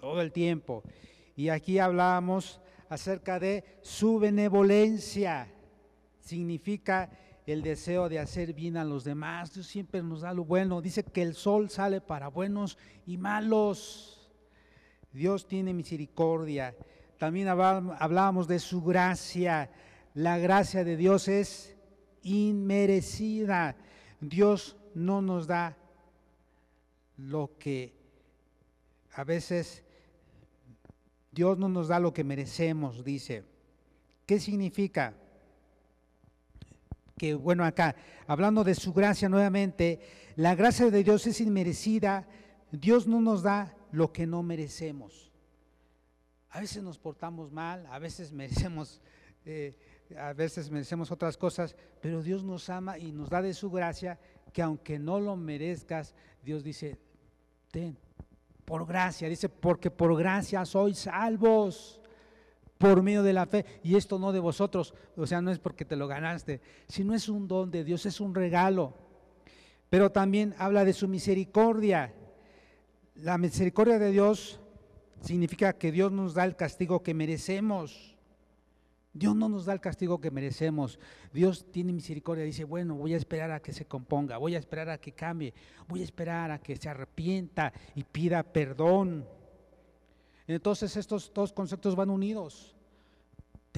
Todo 0.00 0.20
el 0.20 0.32
tiempo. 0.32 0.82
Y 1.36 1.48
aquí 1.48 1.78
hablábamos 1.78 2.60
acerca 2.88 3.38
de 3.38 3.64
su 3.82 4.18
benevolencia. 4.18 5.48
Significa 6.20 7.10
el 7.46 7.62
deseo 7.62 8.08
de 8.08 8.18
hacer 8.18 8.52
bien 8.52 8.76
a 8.76 8.84
los 8.84 9.04
demás. 9.04 9.54
Dios 9.54 9.66
siempre 9.66 10.02
nos 10.02 10.22
da 10.22 10.32
lo 10.32 10.44
bueno. 10.44 10.80
Dice 10.80 11.02
que 11.02 11.22
el 11.22 11.34
sol 11.34 11.70
sale 11.70 12.00
para 12.00 12.28
buenos 12.28 12.78
y 13.06 13.16
malos. 13.16 14.30
Dios 15.12 15.46
tiene 15.46 15.72
misericordia. 15.74 16.74
También 17.18 17.48
hablábamos 17.48 18.48
de 18.48 18.58
su 18.58 18.82
gracia. 18.82 19.70
La 20.14 20.38
gracia 20.38 20.84
de 20.84 20.96
Dios 20.96 21.28
es 21.28 21.76
inmerecida. 22.22 23.76
Dios 24.20 24.76
no 24.94 25.22
nos 25.22 25.46
da 25.46 25.76
lo 27.16 27.56
que 27.58 27.94
a 29.14 29.24
veces 29.24 29.84
Dios 31.30 31.58
no 31.58 31.68
nos 31.68 31.88
da 31.88 31.98
lo 31.98 32.12
que 32.12 32.24
merecemos, 32.24 33.04
dice. 33.04 33.44
¿Qué 34.26 34.38
significa? 34.38 35.14
Que 37.16 37.34
bueno, 37.34 37.64
acá, 37.64 37.94
hablando 38.26 38.64
de 38.64 38.74
su 38.74 38.92
gracia 38.92 39.28
nuevamente, 39.28 40.00
la 40.36 40.54
gracia 40.54 40.90
de 40.90 41.04
Dios 41.04 41.26
es 41.26 41.40
inmerecida, 41.40 42.26
Dios 42.70 43.06
no 43.06 43.20
nos 43.20 43.42
da 43.42 43.76
lo 43.92 44.12
que 44.12 44.26
no 44.26 44.42
merecemos. 44.42 45.30
A 46.50 46.60
veces 46.60 46.82
nos 46.82 46.98
portamos 46.98 47.50
mal, 47.50 47.86
a 47.86 47.98
veces 47.98 48.32
merecemos, 48.32 49.00
eh, 49.44 49.76
a 50.18 50.32
veces 50.34 50.70
merecemos 50.70 51.10
otras 51.10 51.36
cosas, 51.36 51.76
pero 52.00 52.22
Dios 52.22 52.44
nos 52.44 52.68
ama 52.68 52.98
y 52.98 53.12
nos 53.12 53.30
da 53.30 53.40
de 53.40 53.54
su 53.54 53.70
gracia 53.70 54.18
que 54.52 54.62
aunque 54.62 54.98
no 54.98 55.18
lo 55.18 55.36
merezcas, 55.36 56.14
Dios 56.42 56.62
dice, 56.62 56.98
ten, 57.70 57.96
por 58.64 58.86
gracia, 58.86 59.28
dice, 59.28 59.48
porque 59.48 59.90
por 59.90 60.16
gracia 60.16 60.64
sois 60.64 60.98
salvos 60.98 62.00
por 62.78 63.02
medio 63.02 63.22
de 63.22 63.32
la 63.32 63.46
fe. 63.46 63.64
Y 63.82 63.96
esto 63.96 64.18
no 64.18 64.32
de 64.32 64.40
vosotros, 64.40 64.92
o 65.16 65.26
sea, 65.26 65.40
no 65.40 65.50
es 65.50 65.58
porque 65.58 65.84
te 65.84 65.96
lo 65.96 66.08
ganaste, 66.08 66.60
sino 66.88 67.14
es 67.14 67.28
un 67.28 67.46
don 67.46 67.70
de 67.70 67.84
Dios, 67.84 68.06
es 68.06 68.20
un 68.20 68.34
regalo. 68.34 68.94
Pero 69.88 70.10
también 70.10 70.54
habla 70.58 70.84
de 70.84 70.92
su 70.92 71.06
misericordia. 71.06 72.12
La 73.14 73.38
misericordia 73.38 73.98
de 73.98 74.10
Dios 74.10 74.60
significa 75.20 75.74
que 75.74 75.92
Dios 75.92 76.10
nos 76.10 76.34
da 76.34 76.44
el 76.44 76.56
castigo 76.56 77.02
que 77.02 77.14
merecemos. 77.14 78.11
Dios 79.14 79.36
no 79.36 79.48
nos 79.48 79.66
da 79.66 79.74
el 79.74 79.80
castigo 79.80 80.20
que 80.20 80.30
merecemos. 80.30 80.98
Dios 81.32 81.70
tiene 81.70 81.92
misericordia. 81.92 82.44
Dice, 82.44 82.64
bueno, 82.64 82.94
voy 82.94 83.14
a 83.14 83.18
esperar 83.18 83.50
a 83.50 83.60
que 83.60 83.72
se 83.72 83.84
componga, 83.84 84.38
voy 84.38 84.54
a 84.54 84.58
esperar 84.58 84.88
a 84.88 84.98
que 84.98 85.12
cambie, 85.12 85.52
voy 85.86 86.00
a 86.00 86.04
esperar 86.04 86.50
a 86.50 86.58
que 86.58 86.76
se 86.76 86.88
arrepienta 86.88 87.72
y 87.94 88.04
pida 88.04 88.42
perdón. 88.42 89.26
Entonces 90.46 90.96
estos 90.96 91.32
dos 91.34 91.52
conceptos 91.52 91.94
van 91.94 92.10
unidos. 92.10 92.74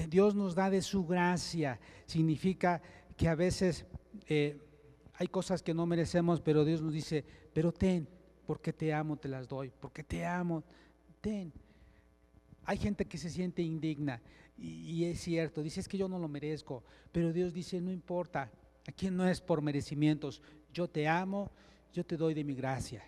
Dios 0.09 0.35
nos 0.35 0.55
da 0.55 0.69
de 0.69 0.81
su 0.81 1.05
gracia. 1.05 1.79
Significa 2.05 2.81
que 3.17 3.27
a 3.27 3.35
veces 3.35 3.85
eh, 4.27 4.59
hay 5.15 5.27
cosas 5.27 5.63
que 5.63 5.73
no 5.73 5.85
merecemos, 5.85 6.41
pero 6.41 6.65
Dios 6.65 6.81
nos 6.81 6.93
dice, 6.93 7.25
pero 7.53 7.71
ten, 7.71 8.07
porque 8.45 8.73
te 8.73 8.93
amo, 8.93 9.17
te 9.17 9.27
las 9.27 9.47
doy, 9.47 9.71
porque 9.79 10.03
te 10.03 10.25
amo, 10.25 10.63
ten. 11.21 11.51
Hay 12.65 12.77
gente 12.77 13.05
que 13.05 13.17
se 13.17 13.29
siente 13.29 13.61
indigna. 13.61 14.21
Y, 14.57 15.03
es 15.05 15.19
cierto, 15.19 15.61
dice, 15.61 15.81
es 15.81 15.87
que 15.87 15.97
yo 15.97 16.07
no 16.07 16.17
lo 16.17 16.27
merezco, 16.27 16.83
pero 17.11 17.33
Dios 17.33 17.53
dice, 17.53 17.81
no 17.81 17.91
importa, 17.91 18.49
aquí 18.87 19.09
no 19.09 19.27
es 19.27 19.41
por 19.41 19.61
merecimientos, 19.61 20.41
yo 20.73 20.87
te 20.87 21.07
amo, 21.07 21.51
yo 21.93 22.05
te 22.05 22.15
doy 22.15 22.33
de 22.33 22.43
mi 22.43 22.55
gracia, 22.55 23.03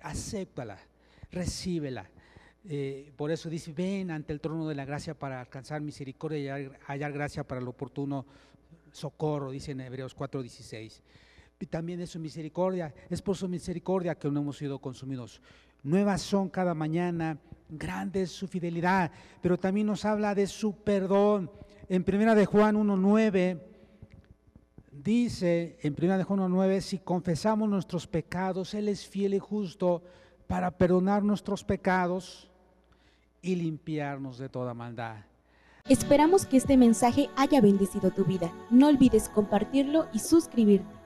acéptala, 0.00 0.78
recíbela. 1.30 2.08
Eh, 2.64 3.12
por 3.16 3.30
eso 3.30 3.48
dice, 3.48 3.72
ven 3.72 4.10
ante 4.10 4.32
el 4.32 4.40
trono 4.40 4.68
de 4.68 4.74
la 4.74 4.84
gracia 4.84 5.18
para 5.18 5.40
alcanzar 5.40 5.80
misericordia 5.80 6.38
y 6.38 6.48
hallar, 6.48 6.80
hallar 6.86 7.12
gracia 7.12 7.44
para 7.46 7.60
el 7.60 7.68
oportuno 7.68 8.26
socorro, 8.92 9.50
dice 9.50 9.72
en 9.72 9.80
Hebreos 9.80 10.14
4:16. 10.14 11.02
Y 11.60 11.66
también 11.66 12.00
es 12.00 12.10
su 12.10 12.20
misericordia, 12.20 12.94
es 13.10 13.20
por 13.20 13.36
su 13.36 13.48
misericordia 13.48 14.14
que 14.14 14.30
no 14.30 14.40
hemos 14.40 14.58
sido 14.58 14.78
consumidos. 14.78 15.40
Nuevas 15.82 16.22
son 16.22 16.48
cada 16.48 16.74
mañana, 16.74 17.38
grande 17.68 18.22
es 18.22 18.30
su 18.30 18.48
fidelidad, 18.48 19.10
pero 19.40 19.58
también 19.58 19.86
nos 19.86 20.04
habla 20.04 20.34
de 20.34 20.46
su 20.46 20.72
perdón. 20.72 21.50
En 21.88 22.04
primera 22.04 22.34
de 22.34 22.46
Juan 22.46 22.76
1.9 22.76 23.60
dice, 24.92 25.78
en 25.82 25.94
primera 25.94 26.18
de 26.18 26.24
Juan 26.24 26.40
1.9, 26.40 26.80
si 26.80 26.98
confesamos 26.98 27.68
nuestros 27.68 28.06
pecados, 28.06 28.74
Él 28.74 28.88
es 28.88 29.06
fiel 29.06 29.34
y 29.34 29.38
justo 29.38 30.02
para 30.46 30.70
perdonar 30.70 31.22
nuestros 31.22 31.62
pecados 31.62 32.50
y 33.40 33.54
limpiarnos 33.54 34.38
de 34.38 34.48
toda 34.48 34.74
maldad. 34.74 35.16
Esperamos 35.88 36.44
que 36.44 36.58
este 36.58 36.76
mensaje 36.76 37.30
haya 37.36 37.62
bendecido 37.62 38.10
tu 38.10 38.24
vida. 38.24 38.52
No 38.70 38.88
olvides 38.88 39.30
compartirlo 39.30 40.08
y 40.12 40.18
suscribirte. 40.18 40.97